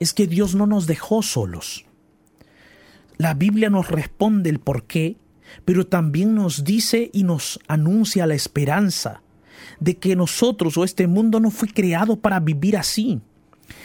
Es 0.00 0.12
que 0.12 0.26
Dios 0.26 0.56
no 0.56 0.66
nos 0.66 0.88
dejó 0.88 1.22
solos. 1.22 1.86
La 3.18 3.34
Biblia 3.34 3.70
nos 3.70 3.88
responde 3.88 4.50
el 4.50 4.58
por 4.58 4.84
qué 4.84 5.16
pero 5.64 5.86
también 5.86 6.34
nos 6.34 6.64
dice 6.64 7.10
y 7.12 7.22
nos 7.22 7.58
anuncia 7.68 8.26
la 8.26 8.34
esperanza 8.34 9.22
de 9.80 9.96
que 9.96 10.16
nosotros 10.16 10.76
o 10.76 10.84
este 10.84 11.06
mundo 11.06 11.40
no 11.40 11.50
fue 11.50 11.68
creado 11.68 12.16
para 12.16 12.40
vivir 12.40 12.76
así, 12.76 13.20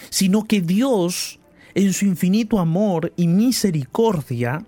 sino 0.09 0.45
que 0.45 0.61
Dios, 0.61 1.39
en 1.73 1.93
su 1.93 2.05
infinito 2.05 2.59
amor 2.59 3.13
y 3.15 3.27
misericordia, 3.27 4.65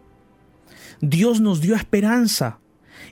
Dios 1.02 1.42
nos 1.42 1.62
dio 1.62 1.76
esperanza. 1.76 2.60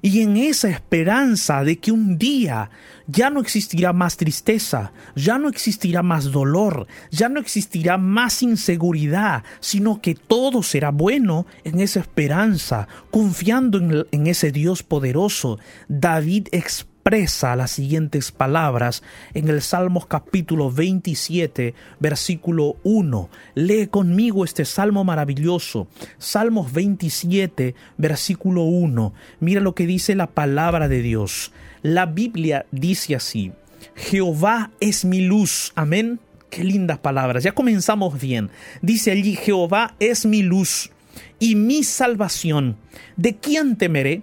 Y 0.01 0.21
en 0.21 0.37
esa 0.37 0.69
esperanza 0.69 1.63
de 1.63 1.77
que 1.79 1.91
un 1.91 2.17
día 2.17 2.69
ya 3.07 3.29
no 3.29 3.39
existirá 3.41 3.93
más 3.93 4.17
tristeza, 4.17 4.93
ya 5.15 5.37
no 5.37 5.49
existirá 5.49 6.01
más 6.01 6.31
dolor, 6.31 6.87
ya 7.09 7.29
no 7.29 7.39
existirá 7.39 7.97
más 7.97 8.41
inseguridad, 8.41 9.43
sino 9.59 10.01
que 10.01 10.15
todo 10.15 10.63
será 10.63 10.91
bueno 10.91 11.45
en 11.63 11.79
esa 11.79 11.99
esperanza, 11.99 12.87
confiando 13.09 14.05
en, 14.11 14.27
ese 14.27 14.51
Dios 14.51 14.83
poderoso. 14.83 15.59
David 15.87 16.47
expresa 16.51 16.90
las 17.03 17.71
siguientes 17.71 18.31
palabras 18.31 19.03
en 19.33 19.49
el 19.49 19.61
Salmos 19.61 20.05
capítulo 20.05 20.71
27, 20.71 21.73
versículo 21.99 22.77
1. 22.83 23.29
Lee 23.55 23.87
conmigo 23.87 24.45
este 24.45 24.63
salmo 24.63 25.03
maravilloso. 25.03 25.87
Salmos 26.19 26.71
27, 26.71 27.75
versículo 27.97 28.63
1. 28.63 29.13
Mira 29.41 29.59
lo 29.59 29.75
que 29.75 29.87
dice 29.87 30.15
la 30.15 30.27
palabra 30.27 30.87
de 30.87 31.01
Dios. 31.01 31.51
La 31.81 32.05
Biblia 32.05 32.65
dice 32.71 33.15
así, 33.15 33.51
Jehová 33.95 34.71
es 34.79 35.03
mi 35.03 35.21
luz, 35.21 35.73
amén. 35.75 36.19
Qué 36.49 36.63
lindas 36.63 36.99
palabras, 36.99 37.43
ya 37.43 37.53
comenzamos 37.53 38.21
bien. 38.21 38.51
Dice 38.81 39.11
allí, 39.11 39.35
Jehová 39.35 39.95
es 39.99 40.25
mi 40.25 40.43
luz 40.43 40.91
y 41.39 41.55
mi 41.55 41.83
salvación. 41.83 42.77
¿De 43.17 43.35
quién 43.35 43.75
temeré? 43.75 44.21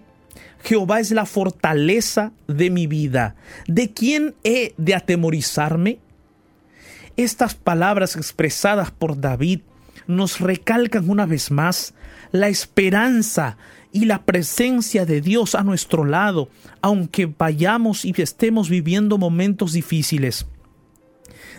Jehová 0.63 1.01
es 1.01 1.11
la 1.11 1.27
fortaleza 1.27 2.33
de 2.47 2.71
mi 2.71 2.87
vida. 2.87 3.37
¿De 3.67 3.93
quién 3.93 4.35
he 4.45 4.75
de 4.77 4.95
atemorizarme? 4.95 5.99
Estas 7.17 7.55
palabras 7.55 8.17
expresadas 8.17 8.91
por 8.91 9.21
David 9.21 9.61
nos 10.07 10.41
recalcan 10.41 11.09
una 11.11 11.27
vez 11.27 11.51
más 11.51 11.95
la 12.33 12.49
esperanza 12.49 13.57
y 13.93 14.05
la 14.05 14.25
presencia 14.25 15.07
de 15.07 15.21
Dios 15.21 15.55
a 15.55 15.63
nuestro 15.63 16.05
lado, 16.05 16.49
aunque 16.83 17.27
vayamos 17.27 18.05
y 18.05 18.15
estemos 18.17 18.69
viviendo 18.69 19.19
momentos 19.19 19.73
difíciles. 19.73 20.47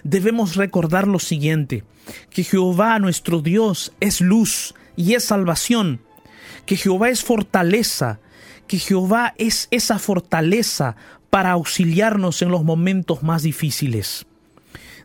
Debemos 0.04 0.56
recordar 0.56 1.08
lo 1.08 1.20
siguiente, 1.20 1.84
que 2.30 2.44
Jehová 2.44 3.00
nuestro 3.00 3.42
Dios 3.42 3.94
es 4.00 4.22
luz 4.22 4.74
y 4.96 5.14
es 5.16 5.26
salvación, 5.26 6.02
que 6.66 6.78
Jehová 6.78 7.10
es 7.10 7.24
fortaleza, 7.24 8.20
que 8.70 8.78
Jehová 8.78 9.34
es 9.40 9.68
esa 9.72 9.98
fortaleza 9.98 10.96
para 11.32 11.52
auxiliarnos 11.52 12.44
en 12.44 12.52
los 12.52 12.64
momentos 12.64 13.24
más 13.24 13.42
difíciles. 13.42 14.28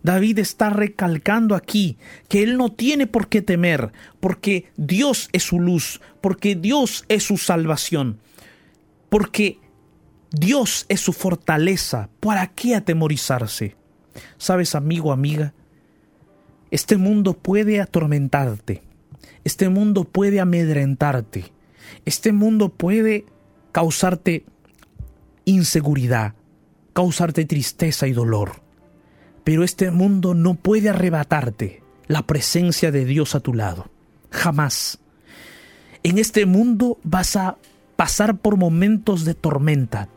David 0.03 0.38
está 0.38 0.68
recalcando 0.68 1.55
aquí 1.55 1.96
que 2.29 2.42
él 2.42 2.59
no 2.59 2.70
tiene 2.70 3.07
por 3.07 3.29
qué 3.29 3.40
temer, 3.40 3.90
porque 4.20 4.70
Dios 4.77 5.31
es 5.33 5.44
su 5.44 5.61
luz, 5.61 6.03
porque 6.20 6.55
Dios 6.57 7.07
es 7.09 7.22
su 7.22 7.38
salvación, 7.38 8.18
porque 9.09 9.59
Dios 10.31 10.85
es 10.90 11.00
su 11.00 11.14
fortaleza. 11.14 12.11
¿Para 12.20 12.48
qué 12.48 12.74
atemorizarse? 12.74 13.77
Sabes, 14.37 14.74
amigo, 14.74 15.11
amiga, 15.11 15.55
este 16.70 16.98
mundo 16.98 17.33
puede 17.33 17.81
atormentarte, 17.81 18.83
este 19.42 19.70
mundo 19.70 20.05
puede 20.05 20.38
amedrentarte, 20.38 21.46
este 22.05 22.33
mundo 22.33 22.68
puede 22.68 23.24
causarte 23.74 24.44
inseguridad, 25.46 26.34
causarte 26.92 27.44
tristeza 27.44 28.06
y 28.06 28.12
dolor. 28.12 28.62
Pero 29.42 29.64
este 29.64 29.90
mundo 29.90 30.32
no 30.32 30.54
puede 30.54 30.90
arrebatarte 30.90 31.82
la 32.06 32.22
presencia 32.22 32.92
de 32.92 33.04
Dios 33.04 33.34
a 33.34 33.40
tu 33.40 33.52
lado. 33.52 33.90
Jamás. 34.30 35.00
En 36.04 36.18
este 36.18 36.46
mundo 36.46 36.98
vas 37.02 37.34
a 37.34 37.56
pasar 37.96 38.37
por 38.37 38.56
momentos 38.56 39.24
de 39.24 39.34
tormenta. 39.34 40.08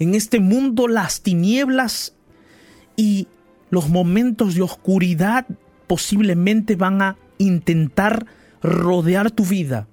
En 0.00 0.16
este 0.16 0.40
mundo 0.40 0.88
las 0.88 1.20
tinieblas 1.20 2.14
y 2.96 3.28
los 3.70 3.88
momentos 3.88 4.56
de 4.56 4.62
oscuridad 4.62 5.46
posiblemente 5.86 6.74
van 6.74 7.00
a 7.00 7.16
intentar 7.38 8.26
rodear 8.60 9.30
tu 9.30 9.44
vida. 9.44 9.86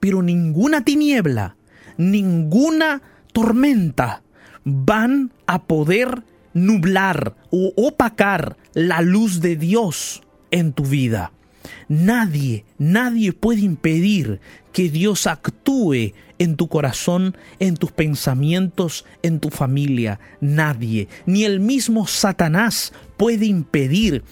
Pero 0.00 0.22
ninguna 0.22 0.84
tiniebla, 0.84 1.57
ninguna 1.98 3.02
tormenta 3.32 4.22
van 4.64 5.30
a 5.46 5.64
poder 5.64 6.22
nublar 6.54 7.36
o 7.50 7.72
opacar 7.76 8.56
la 8.72 9.02
luz 9.02 9.40
de 9.40 9.56
Dios 9.56 10.22
en 10.50 10.72
tu 10.72 10.84
vida. 10.84 11.32
Nadie, 11.88 12.64
nadie 12.78 13.32
puede 13.32 13.60
impedir 13.60 14.40
que 14.72 14.88
Dios 14.88 15.26
actúe 15.26 16.14
en 16.38 16.56
tu 16.56 16.68
corazón, 16.68 17.36
en 17.58 17.76
tus 17.76 17.92
pensamientos, 17.92 19.04
en 19.22 19.40
tu 19.40 19.50
familia. 19.50 20.20
Nadie, 20.40 21.08
ni 21.26 21.44
el 21.44 21.60
mismo 21.60 22.06
Satanás 22.06 22.92
puede 23.16 23.46
impedir 23.46 24.22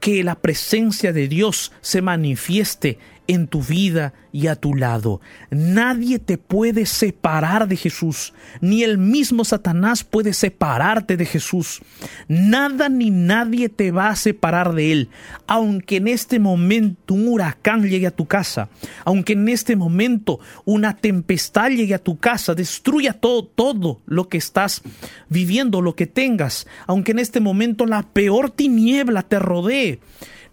que 0.00 0.22
la 0.22 0.36
presencia 0.36 1.12
de 1.12 1.26
Dios 1.26 1.72
se 1.80 2.02
manifieste 2.02 2.98
en 3.28 3.46
tu 3.48 3.62
vida 3.62 4.12
y 4.32 4.48
a 4.48 4.56
tu 4.56 4.74
lado. 4.74 5.20
Nadie 5.50 6.18
te 6.18 6.36
puede 6.38 6.86
separar 6.86 7.68
de 7.68 7.76
Jesús, 7.76 8.34
ni 8.60 8.82
el 8.82 8.98
mismo 8.98 9.44
Satanás 9.44 10.04
puede 10.04 10.32
separarte 10.32 11.16
de 11.16 11.24
Jesús. 11.24 11.80
Nada 12.28 12.88
ni 12.88 13.10
nadie 13.10 13.68
te 13.68 13.90
va 13.90 14.08
a 14.08 14.16
separar 14.16 14.74
de 14.74 14.92
Él. 14.92 15.08
Aunque 15.46 15.96
en 15.96 16.08
este 16.08 16.38
momento 16.38 17.14
un 17.14 17.28
huracán 17.28 17.82
llegue 17.88 18.06
a 18.06 18.10
tu 18.10 18.26
casa, 18.26 18.68
aunque 19.04 19.32
en 19.32 19.48
este 19.48 19.76
momento 19.76 20.40
una 20.64 20.96
tempestad 20.96 21.70
llegue 21.70 21.94
a 21.94 22.02
tu 22.02 22.18
casa, 22.18 22.54
destruya 22.54 23.14
todo, 23.14 23.44
todo 23.44 24.00
lo 24.06 24.28
que 24.28 24.38
estás 24.38 24.82
viviendo, 25.28 25.80
lo 25.80 25.94
que 25.94 26.06
tengas, 26.06 26.66
aunque 26.86 27.12
en 27.12 27.20
este 27.20 27.40
momento 27.40 27.86
la 27.86 28.02
peor 28.02 28.50
tiniebla 28.50 29.22
te 29.22 29.38
rodee. 29.38 30.00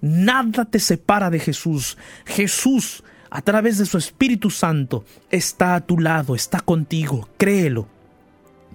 Nada 0.04 0.66
te 0.66 0.80
separa 0.80 1.30
de 1.30 1.40
Jesús. 1.40 1.98
Jesús, 2.26 3.06
a 3.30 3.42
través 3.42 3.78
de 3.78 3.86
su 3.86 3.98
Espíritu 3.98 4.50
Santo, 4.50 5.06
está 5.32 5.76
a 5.76 5.80
tu 5.80 5.98
lado, 5.98 6.36
está 6.36 6.60
contigo. 6.60 7.30
Créelo. 7.38 7.88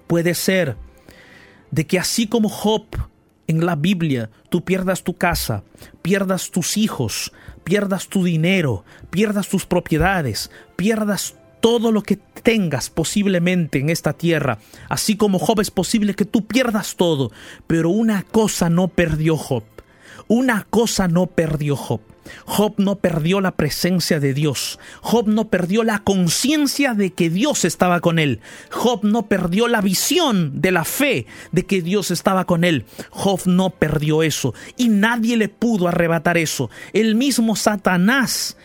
Puede 0.07 0.33
ser 0.35 0.79
de 1.71 1.87
que 1.87 1.99
así 1.99 2.29
como 2.29 2.49
Job 2.49 2.87
en 3.47 3.67
la 3.67 3.77
Biblia, 3.77 4.31
tú 4.49 4.65
pierdas 4.65 5.05
tu 5.05 5.19
casa, 5.19 5.65
pierdas 6.01 6.51
tus 6.51 6.79
hijos, 6.79 7.31
pierdas 7.63 8.09
tu 8.09 8.25
dinero, 8.25 8.87
pierdas 9.11 9.51
tus 9.51 9.67
propiedades, 9.67 10.51
pierdas 10.77 11.35
todo 11.61 11.93
lo 11.93 12.03
que 12.03 12.17
tengas 12.17 12.89
posiblemente 12.89 13.81
en 13.81 13.91
esta 13.91 14.15
tierra, 14.15 14.61
así 14.89 15.19
como 15.19 15.39
Job 15.39 15.61
es 15.61 15.71
posible 15.71 16.15
que 16.15 16.25
tú 16.25 16.47
pierdas 16.47 16.97
todo, 16.97 17.33
pero 17.67 17.91
una 17.91 18.23
cosa 18.23 18.71
no 18.71 18.89
perdió 18.89 19.37
Job, 19.37 19.65
una 20.29 20.67
cosa 20.71 21.09
no 21.09 21.27
perdió 21.27 21.77
Job. 21.77 22.01
Job 22.45 22.75
no 22.77 22.97
perdió 22.97 23.41
la 23.41 23.53
presencia 23.53 24.21
de 24.21 24.35
Dios. 24.35 24.79
Job 25.01 25.29
no 25.29 25.49
perdió 25.49 25.83
la 25.83 26.01
conciencia 26.01 26.95
de 26.95 27.13
que 27.13 27.31
Dios 27.31 27.65
estaba 27.65 28.01
con 28.01 28.19
él. 28.19 28.41
Job 28.71 29.05
no 29.05 29.27
perdió 29.27 29.69
la 29.69 29.81
visión 29.81 30.61
de 30.61 30.73
la 30.73 30.85
fe 30.85 31.27
de 31.53 31.65
que 31.65 31.83
Dios 31.83 32.11
estaba 32.11 32.45
con 32.45 32.65
él. 32.65 32.85
Job 33.11 33.41
no 33.47 33.71
perdió 33.71 34.23
eso 34.23 34.55
y 34.77 34.89
nadie 34.89 35.37
le 35.37 35.49
pudo 35.49 35.89
arrebatar 35.89 36.37
eso. 36.37 36.71
El 36.93 37.15
mismo 37.15 37.57
Satanás 37.57 38.57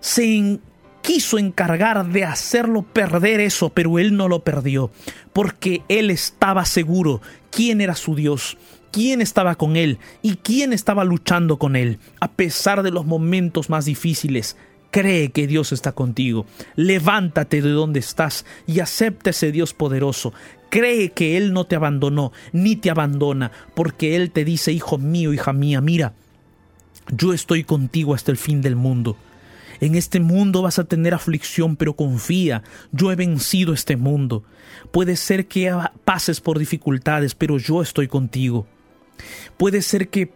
se 0.00 0.58
quiso 1.02 1.38
encargar 1.38 2.06
de 2.06 2.24
hacerlo 2.24 2.82
perder 2.82 3.40
eso, 3.40 3.70
pero 3.70 4.00
él 4.00 4.16
no 4.16 4.26
lo 4.26 4.42
perdió, 4.42 4.90
porque 5.32 5.82
él 5.88 6.10
estaba 6.10 6.64
seguro 6.64 7.22
quién 7.50 7.80
era 7.80 7.94
su 7.94 8.16
Dios, 8.16 8.58
quién 8.90 9.20
estaba 9.20 9.54
con 9.54 9.76
él 9.76 9.98
y 10.22 10.36
quién 10.36 10.72
estaba 10.72 11.04
luchando 11.04 11.58
con 11.58 11.76
él. 11.76 11.98
A 12.20 12.32
pesar 12.32 12.82
de 12.82 12.90
los 12.90 13.06
momentos 13.06 13.70
más 13.70 13.84
difíciles, 13.84 14.56
cree 14.90 15.30
que 15.30 15.46
Dios 15.46 15.72
está 15.72 15.92
contigo. 15.92 16.46
Levántate 16.74 17.60
de 17.62 17.70
donde 17.70 18.00
estás 18.00 18.46
y 18.66 18.80
acepta 18.80 19.30
ese 19.30 19.52
Dios 19.52 19.74
poderoso. 19.74 20.32
Cree 20.70 21.10
que 21.10 21.36
Él 21.36 21.52
no 21.52 21.66
te 21.66 21.76
abandonó, 21.76 22.32
ni 22.52 22.76
te 22.76 22.90
abandona, 22.90 23.52
porque 23.74 24.16
Él 24.16 24.30
te 24.30 24.44
dice, 24.44 24.72
hijo 24.72 24.98
mío, 24.98 25.32
hija 25.32 25.52
mía, 25.52 25.80
mira, 25.80 26.14
yo 27.08 27.32
estoy 27.32 27.64
contigo 27.64 28.14
hasta 28.14 28.30
el 28.30 28.36
fin 28.36 28.62
del 28.62 28.74
mundo. 28.74 29.16
En 29.80 29.94
este 29.94 30.20
mundo 30.20 30.62
vas 30.62 30.78
a 30.78 30.84
tener 30.84 31.12
aflicción, 31.12 31.76
pero 31.76 31.94
confía, 31.94 32.62
yo 32.92 33.12
he 33.12 33.16
vencido 33.16 33.74
este 33.74 33.96
mundo. 33.96 34.44
Puede 34.90 35.16
ser 35.16 35.46
que 35.46 35.76
pases 36.04 36.40
por 36.40 36.58
dificultades, 36.58 37.34
pero 37.34 37.58
yo 37.58 37.82
estoy 37.82 38.08
contigo. 38.08 38.66
Puede 39.56 39.82
ser 39.82 40.08
que 40.08 40.32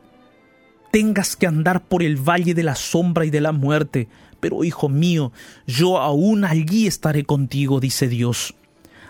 tengas 0.90 1.36
que 1.36 1.46
andar 1.46 1.84
por 1.86 2.02
el 2.02 2.16
valle 2.16 2.54
de 2.54 2.62
la 2.62 2.74
sombra 2.74 3.24
y 3.24 3.30
de 3.30 3.40
la 3.40 3.52
muerte, 3.52 4.08
pero 4.40 4.64
hijo 4.64 4.88
mío, 4.88 5.32
yo 5.66 5.98
aún 5.98 6.44
allí 6.44 6.86
estaré 6.86 7.24
contigo, 7.24 7.80
dice 7.80 8.08
Dios. 8.08 8.54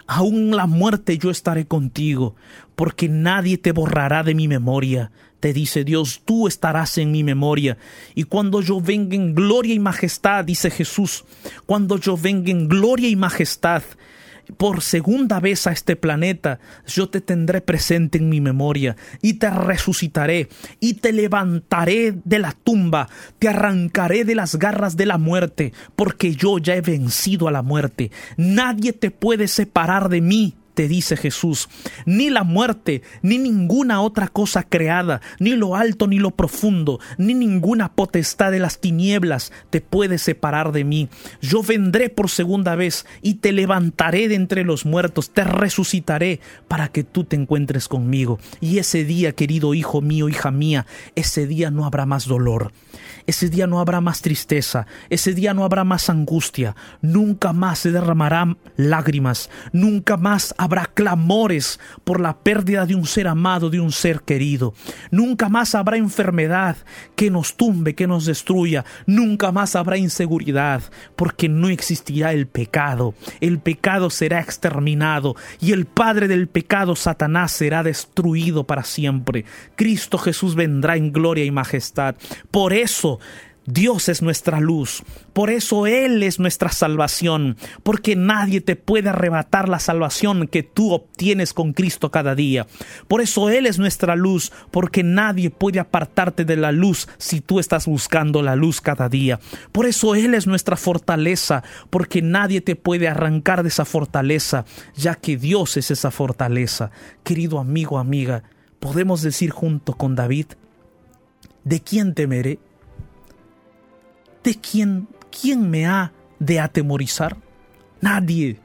Aún 0.07 0.57
la 0.57 0.67
muerte 0.67 1.19
yo 1.19 1.31
estaré 1.31 1.67
contigo, 1.67 2.35
porque 2.75 3.09
nadie 3.09 3.59
te 3.59 3.71
borrará 3.71 4.25
de 4.25 4.35
mi 4.35 4.49
memoria. 4.49 5.13
Te 5.39 5.53
dice 5.53 5.85
Dios, 5.85 6.23
tú 6.25 6.49
estarás 6.49 6.99
en 6.99 7.13
mi 7.13 7.23
memoria. 7.23 7.79
Y 8.15 8.25
cuando 8.25 8.61
yo 8.61 8.81
venga 8.81 9.15
en 9.15 9.35
gloria 9.35 9.73
y 9.73 9.79
majestad, 9.79 10.45
dice 10.45 10.71
Jesús, 10.71 11.25
cuando 11.65 11.97
yo 11.97 12.17
venga 12.17 12.51
en 12.51 12.69
gloria 12.69 13.09
y 13.09 13.17
majestad, 13.17 13.83
por 14.57 14.83
segunda 14.83 15.41
vez 15.41 15.67
a 15.67 15.73
este 15.73 15.97
planeta, 15.97 16.59
yo 16.87 17.09
te 17.09 17.21
tendré 17.21 17.61
presente 17.61 18.19
en 18.19 18.29
mi 18.29 18.41
memoria 18.41 18.97
y 19.23 19.35
te 19.35 19.51
resucitaré 19.51 20.49
y 20.81 20.95
te 20.95 21.13
levantaré 21.13 22.15
de 22.25 22.39
la 22.39 22.53
tumba, 22.53 23.09
te 23.39 23.49
arrancaré 23.49 24.25
de 24.25 24.35
las 24.35 24.57
garras 24.57 24.97
de 24.97 25.07
la 25.07 25.19
muerte, 25.19 25.73
porque 25.97 26.35
yo 26.35 26.59
ya 26.59 26.77
he 26.77 26.81
vencido 26.81 27.49
a 27.49 27.53
la 27.53 27.63
muerte. 27.63 28.11
Nadie 28.37 28.93
te 28.93 29.11
puede 29.11 29.49
separar 29.49 30.09
de 30.09 30.21
mí 30.21 30.55
te 30.75 30.89
dice 30.89 31.17
Jesús, 31.17 31.69
ni 32.07 32.31
la 32.31 32.45
muerte, 32.45 33.03
ni 33.23 33.39
ninguna 33.39 34.01
otra 34.01 34.29
cosa 34.29 34.63
creada, 34.63 35.21
ni 35.39 35.51
lo 35.51 35.77
alto 35.77 36.07
ni 36.07 36.19
lo 36.19 36.31
profundo, 36.31 37.01
ni 37.19 37.35
ninguna 37.35 37.93
potestad 37.93 38.53
de 38.53 38.59
las 38.59 38.81
tinieblas 38.81 39.53
te 39.71 39.81
puede 39.81 40.19
separar 40.19 40.73
de 40.73 40.85
mí. 40.85 41.09
Yo 41.41 41.63
vendré 41.63 42.09
por 42.09 42.31
segunda 42.31 42.75
vez 42.75 43.07
y 43.23 43.35
te 43.35 43.53
levantaré 43.53 44.29
de 44.29 44.35
entre 44.35 44.65
los 44.65 44.87
muertos, 44.87 45.31
te 45.31 45.45
resucitaré 45.45 46.41
para 46.69 46.89
que 46.89 47.05
tú 47.05 47.25
te 47.25 47.37
encuentres 47.37 47.89
conmigo. 47.89 48.39
Y 48.61 48.79
ese 48.79 49.05
día, 49.05 49.33
querido 49.33 49.75
hijo 49.75 50.01
mío, 50.01 50.29
hija 50.29 50.51
mía, 50.51 50.87
ese 51.15 51.47
día 51.47 51.71
no 51.71 51.85
habrá 51.85 52.07
más 52.07 52.27
dolor. 52.27 52.73
Ese 53.31 53.49
día 53.49 53.69
no 53.69 53.79
habrá 53.79 54.01
más 54.01 54.23
tristeza, 54.23 54.89
ese 55.09 55.35
día 55.35 55.55
no 55.55 55.63
habrá 55.65 55.85
más 55.85 56.11
angustia, 56.11 56.75
nunca 57.01 57.53
más 57.53 57.79
se 57.79 57.93
derramarán 57.93 58.59
lágrimas, 58.75 59.51
nunca 59.73 60.17
más 60.17 60.53
habrá 60.59 60.87
clamores 60.87 61.79
por 62.03 62.19
la 62.19 62.39
pérdida 62.39 62.87
de 62.87 62.97
un 62.97 63.07
ser 63.07 63.29
amado, 63.29 63.71
de 63.71 63.79
un 63.79 63.93
ser 63.93 64.23
querido, 64.23 64.75
nunca 65.13 65.49
más 65.49 65.77
habrá 65.77 65.97
enfermedad 65.97 66.77
que 67.15 67.31
nos 67.31 67.57
tumbe, 67.57 67.95
que 67.95 68.09
nos 68.09 68.27
destruya, 68.27 68.85
nunca 69.07 69.53
más 69.53 69.77
habrá 69.77 69.97
inseguridad, 69.97 70.83
porque 71.15 71.49
no 71.49 71.69
existirá 71.69 72.33
el 72.33 72.49
pecado, 72.49 73.15
el 73.41 73.61
pecado 73.61 74.11
será 74.11 74.41
exterminado 74.41 75.37
y 75.61 75.71
el 75.71 75.87
padre 75.87 76.27
del 76.27 76.49
pecado, 76.49 76.97
Satanás, 76.97 77.53
será 77.53 77.85
destruido 77.85 78.65
para 78.65 78.83
siempre. 78.83 79.45
Cristo 79.77 80.19
Jesús 80.19 80.57
vendrá 80.57 80.97
en 80.97 81.13
gloria 81.13 81.45
y 81.45 81.53
majestad. 81.53 82.17
Por 82.51 82.73
eso 82.73 83.20
Dios 83.67 84.09
es 84.09 84.23
nuestra 84.23 84.59
luz, 84.59 85.03
por 85.33 85.51
eso 85.51 85.87
Él 85.87 86.23
es 86.23 86.41
nuestra 86.41 86.71
salvación, 86.71 87.57
porque 87.83 88.17
nadie 88.17 88.61
te 88.61 88.75
puede 88.75 89.11
arrebatar 89.11 89.69
la 89.69 89.79
salvación 89.79 90.49
que 90.49 90.63
tú 90.63 90.93
obtienes 90.93 91.53
con 91.53 91.73
Cristo 91.75 92.11
cada 92.11 92.35
día. 92.35 92.67
Por 93.07 93.21
eso 93.21 93.51
Él 93.51 93.67
es 93.67 93.79
nuestra 93.79 94.17
luz, 94.17 94.51
porque 94.71 95.03
nadie 95.03 95.51
puede 95.51 95.79
apartarte 95.79 96.45
de 96.45 96.57
la 96.57 96.73
luz 96.73 97.07
si 97.19 97.41
tú 97.41 97.61
estás 97.61 97.87
buscando 97.87 98.43
la 98.43 98.57
luz 98.57 98.81
cada 98.81 99.09
día. 99.09 99.39
Por 99.73 99.87
eso 99.87 100.15
Él 100.15 100.35
es 100.35 100.47
nuestra 100.47 100.77
fortaleza, 100.77 101.63
porque 101.91 102.23
nadie 102.23 102.63
te 102.63 102.77
puede 102.77 103.09
arrancar 103.09 103.63
de 103.63 103.69
esa 103.69 103.85
fortaleza, 103.85 104.65
ya 104.97 105.15
que 105.15 105.37
Dios 105.37 105.77
es 105.77 105.91
esa 105.91 106.11
fortaleza. 106.11 106.91
Querido 107.23 107.59
amigo, 107.59 107.99
amiga, 107.99 108.43
podemos 108.81 109.21
decir 109.21 109.51
junto 109.51 109.93
con 109.93 110.17
David, 110.17 110.47
¿de 111.65 111.81
quién 111.81 112.15
temeré? 112.15 112.59
¿De 114.43 114.55
quién, 114.55 115.09
quién 115.31 115.71
me 115.71 115.87
ha 115.87 116.13
de 116.39 116.61
atemorizar? 116.61 117.37
Nadie. 118.01 118.59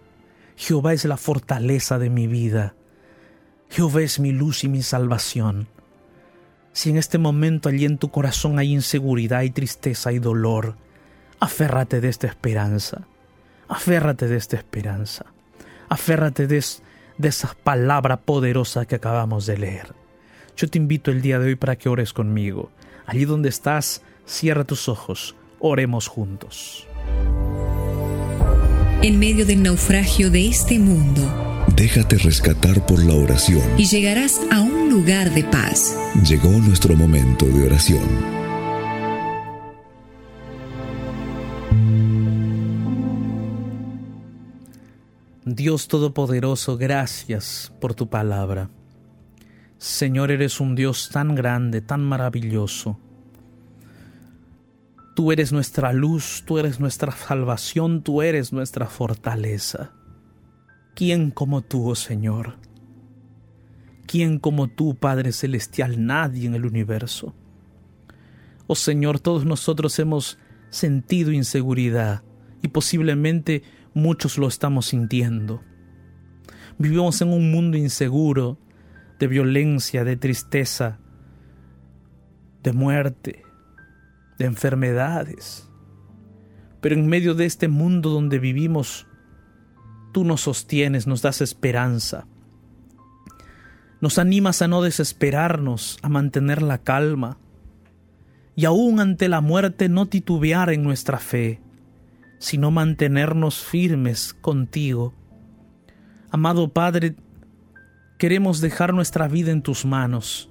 Jehová 0.56 0.94
es 0.94 1.04
la 1.04 1.18
fortaleza 1.18 2.00
de 2.00 2.10
mi 2.10 2.28
vida. 2.28 2.76
Jehová 3.70 4.02
es 4.02 4.20
mi 4.20 4.32
luz 4.32 4.64
y 4.64 4.70
mi 4.70 4.82
salvación. 4.82 5.68
Si 6.72 6.90
en 6.90 6.98
este 6.98 7.18
momento 7.18 7.68
allí 7.68 7.84
en 7.84 7.98
tu 7.98 8.10
corazón 8.10 8.58
hay 8.58 8.72
inseguridad 8.72 9.42
y 9.42 9.50
tristeza 9.50 10.14
y 10.14 10.20
dolor, 10.20 10.78
aférrate 11.42 12.00
de 12.00 12.08
esta 12.08 12.28
esperanza. 12.28 13.06
Aférrate 13.68 14.28
de 14.30 14.38
esta 14.38 14.56
esperanza. 14.56 15.26
Aférrate 15.90 16.48
de, 16.48 16.64
de 17.18 17.28
esa 17.28 17.54
palabra 17.66 18.18
poderosa 18.18 18.86
que 18.86 18.96
acabamos 18.96 19.46
de 19.46 19.58
leer. 19.58 19.94
Yo 20.56 20.70
te 20.70 20.78
invito 20.78 21.12
el 21.12 21.22
día 21.22 21.38
de 21.38 21.48
hoy 21.48 21.56
para 21.56 21.76
que 21.76 21.90
ores 21.90 22.14
conmigo. 22.14 22.72
Allí 23.06 23.26
donde 23.26 23.50
estás, 23.50 24.04
cierra 24.26 24.64
tus 24.64 24.88
ojos 24.88 25.36
Oremos 25.60 26.08
juntos. 26.08 26.86
En 29.02 29.20
medio 29.20 29.46
del 29.46 29.64
naufragio 29.64 30.30
de 30.30 30.48
este 30.48 30.80
mundo, 30.80 31.22
déjate 31.76 32.18
rescatar 32.18 32.86
por 32.86 33.04
la 33.04 33.14
oración 33.14 33.62
y 33.78 33.86
llegarás 33.86 34.42
a 34.52 34.62
un 34.62 34.90
lugar 34.90 35.34
de 35.34 35.44
paz. 35.44 35.98
Llegó 36.28 36.50
nuestro 36.50 36.96
momento 36.96 37.46
de 37.46 37.66
oración. 37.66 38.36
Dios 45.46 45.88
Todopoderoso, 45.88 46.78
gracias 46.78 47.72
por 47.80 47.94
tu 47.94 48.10
palabra. 48.10 48.70
Señor, 49.78 50.32
eres 50.32 50.60
un 50.60 50.76
Dios 50.76 51.10
tan 51.14 51.36
grande, 51.36 51.82
tan 51.82 52.04
maravilloso 52.04 53.00
Tú 55.16 55.32
eres 55.32 55.54
nuestra 55.54 55.94
luz, 55.94 56.44
tú 56.46 56.60
eres 56.60 56.82
nuestra 56.82 57.14
salvación, 57.14 58.04
tú 58.04 58.22
eres 58.22 58.52
nuestra 58.52 58.88
fortaleza. 58.88 59.94
¿Quién 60.94 61.32
como 61.32 61.62
tú, 61.62 61.90
oh 61.90 61.96
Señor? 61.96 62.58
¿Quién 64.08 64.40
como 64.40 64.68
tú, 64.68 64.96
Padre 64.96 65.32
Celestial? 65.32 66.06
Nadie 66.06 66.48
en 66.48 66.54
el 66.54 66.66
universo. 66.66 67.34
Oh 68.68 68.76
Señor, 68.76 69.22
todos 69.22 69.46
nosotros 69.46 69.98
hemos 70.00 70.38
sentido 70.70 71.32
inseguridad 71.32 72.24
y 72.62 72.68
posiblemente 72.68 73.64
muchos 73.94 74.38
lo 74.38 74.50
estamos 74.50 74.88
sintiendo. 74.88 75.62
Vivimos 76.78 77.22
en 77.22 77.30
un 77.30 77.52
mundo 77.52 77.78
inseguro, 77.78 78.58
de 79.18 79.28
violencia, 79.28 80.04
de 80.04 80.18
tristeza, 80.18 81.00
de 82.64 82.74
muerte, 82.74 83.45
de 84.38 84.46
enfermedades. 84.46 85.70
Pero 86.82 86.96
en 86.96 87.08
medio 87.08 87.34
de 87.34 87.46
este 87.46 87.68
mundo 87.68 88.10
donde 88.10 88.40
vivimos, 88.40 89.08
tú 90.12 90.24
nos 90.24 90.42
sostienes, 90.42 91.08
nos 91.08 91.22
das 91.22 91.42
esperanza. 91.42 92.28
Nos 94.02 94.20
animas 94.20 94.62
a 94.62 94.68
no 94.68 94.82
desesperarnos, 94.82 95.98
a 96.02 96.10
mantener 96.10 96.62
la 96.62 96.80
calma 96.80 97.38
y 98.56 98.66
aún 98.66 99.00
ante 99.00 99.28
la 99.30 99.42
muerte 99.42 99.90
no 99.90 100.06
titubear 100.06 100.70
en 100.70 100.84
nuestra 100.84 101.18
fe, 101.18 101.62
sino 102.40 102.72
mantenernos 102.72 103.64
firmes 103.64 104.34
contigo. 104.34 105.14
Amado 106.30 106.72
Padre, 106.72 107.16
queremos 108.18 108.62
dejar 108.62 108.94
nuestra 108.94 109.28
vida 109.28 109.52
en 109.52 109.62
tus 109.62 109.86
manos 109.86 110.50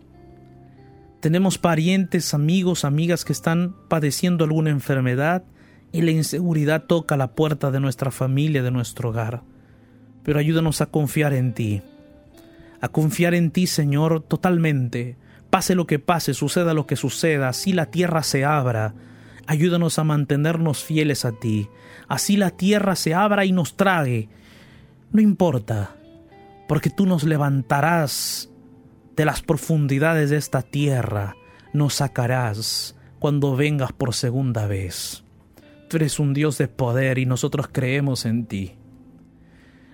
tenemos 1.25 1.57
parientes, 1.57 2.35
amigos, 2.35 2.85
amigas 2.85 3.25
que 3.25 3.33
están 3.33 3.75
padeciendo 3.89 4.45
alguna 4.45 4.69
enfermedad 4.69 5.43
y 5.91 6.03
la 6.03 6.11
inseguridad 6.11 6.85
toca 6.85 7.17
la 7.17 7.35
puerta 7.35 7.71
de 7.71 7.81
nuestra 7.81 8.11
familia, 8.11 8.63
de 8.63 8.71
nuestro 8.71 9.09
hogar. 9.09 9.43
Pero 10.23 10.39
ayúdanos 10.39 10.83
a 10.83 10.87
confiar 10.91 11.33
en 11.33 11.55
ti, 11.55 11.81
a 12.83 12.89
confiar 12.89 13.33
en 13.33 13.53
ti, 13.53 13.67
Señor, 13.67 14.21
totalmente. 14.21 15.17
Pase 15.49 15.75
lo 15.75 15.87
que 15.87 15.99
pase, 15.99 16.35
suceda 16.35 16.75
lo 16.75 16.87
que 16.87 16.95
suceda, 16.97 17.49
así 17.49 17.73
la 17.73 17.87
tierra 17.87 18.23
se 18.23 18.45
abra. 18.45 18.93
Ayúdanos 19.47 19.99
a 19.99 20.05
mantenernos 20.05 20.85
fieles 20.85 21.25
a 21.25 21.33
ti. 21.33 21.71
Así 22.07 22.37
la 22.37 22.51
tierra 22.51 22.97
se 22.97 23.15
abra 23.15 23.47
y 23.47 23.53
nos 23.53 23.79
trague. 23.79 24.29
No 25.11 25.23
importa, 25.23 25.97
porque 26.69 26.91
tú 26.91 27.07
nos 27.07 27.25
levantarás 27.25 28.51
de 29.17 29.25
las 29.25 29.43
profundidades 29.43 30.31
de 30.31 30.37
esta 30.37 30.63
tierra 30.63 31.37
nos 31.73 31.95
sacarás 31.95 32.97
cuando 33.19 33.57
vengas 33.57 33.93
por 33.93 34.15
segunda 34.15 34.67
vez. 34.67 35.25
Tú 35.89 35.97
eres 35.97 36.19
un 36.19 36.35
Dios 36.35 36.59
de 36.59 36.69
poder 36.69 37.19
y 37.19 37.27
nosotros 37.27 37.69
creemos 37.71 38.27
en 38.27 38.47
ti. 38.47 38.77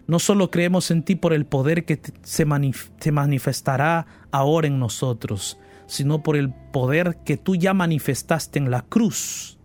No 0.06 0.18
solo 0.18 0.50
creemos 0.50 0.90
en 0.90 1.04
ti 1.04 1.14
por 1.14 1.32
el 1.32 1.46
poder 1.46 1.84
que 1.84 2.00
se, 2.22 2.44
manifestará 2.44 4.06
ahora 4.32 4.66
en 4.66 4.78
nosotros, 4.78 5.58
sino 5.86 6.22
por 6.22 6.36
el 6.36 6.52
poder 6.52 7.18
que 7.24 7.36
tú 7.36 7.54
ya 7.54 7.74
manifestaste 7.74 8.58
en 8.58 8.70
la 8.70 8.82
cruz 8.82 9.58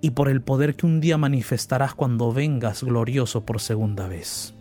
y 0.00 0.10
por 0.10 0.28
el 0.28 0.42
poder 0.42 0.74
que 0.74 0.86
un 0.86 1.00
día 1.00 1.16
manifestarás 1.16 1.94
cuando 1.94 2.32
vengas 2.32 2.82
glorioso 2.82 3.44
por 3.46 3.60
segunda 3.60 4.08
vez. 4.08 4.54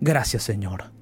Gracias 0.00 0.42
Señor. 0.42 1.01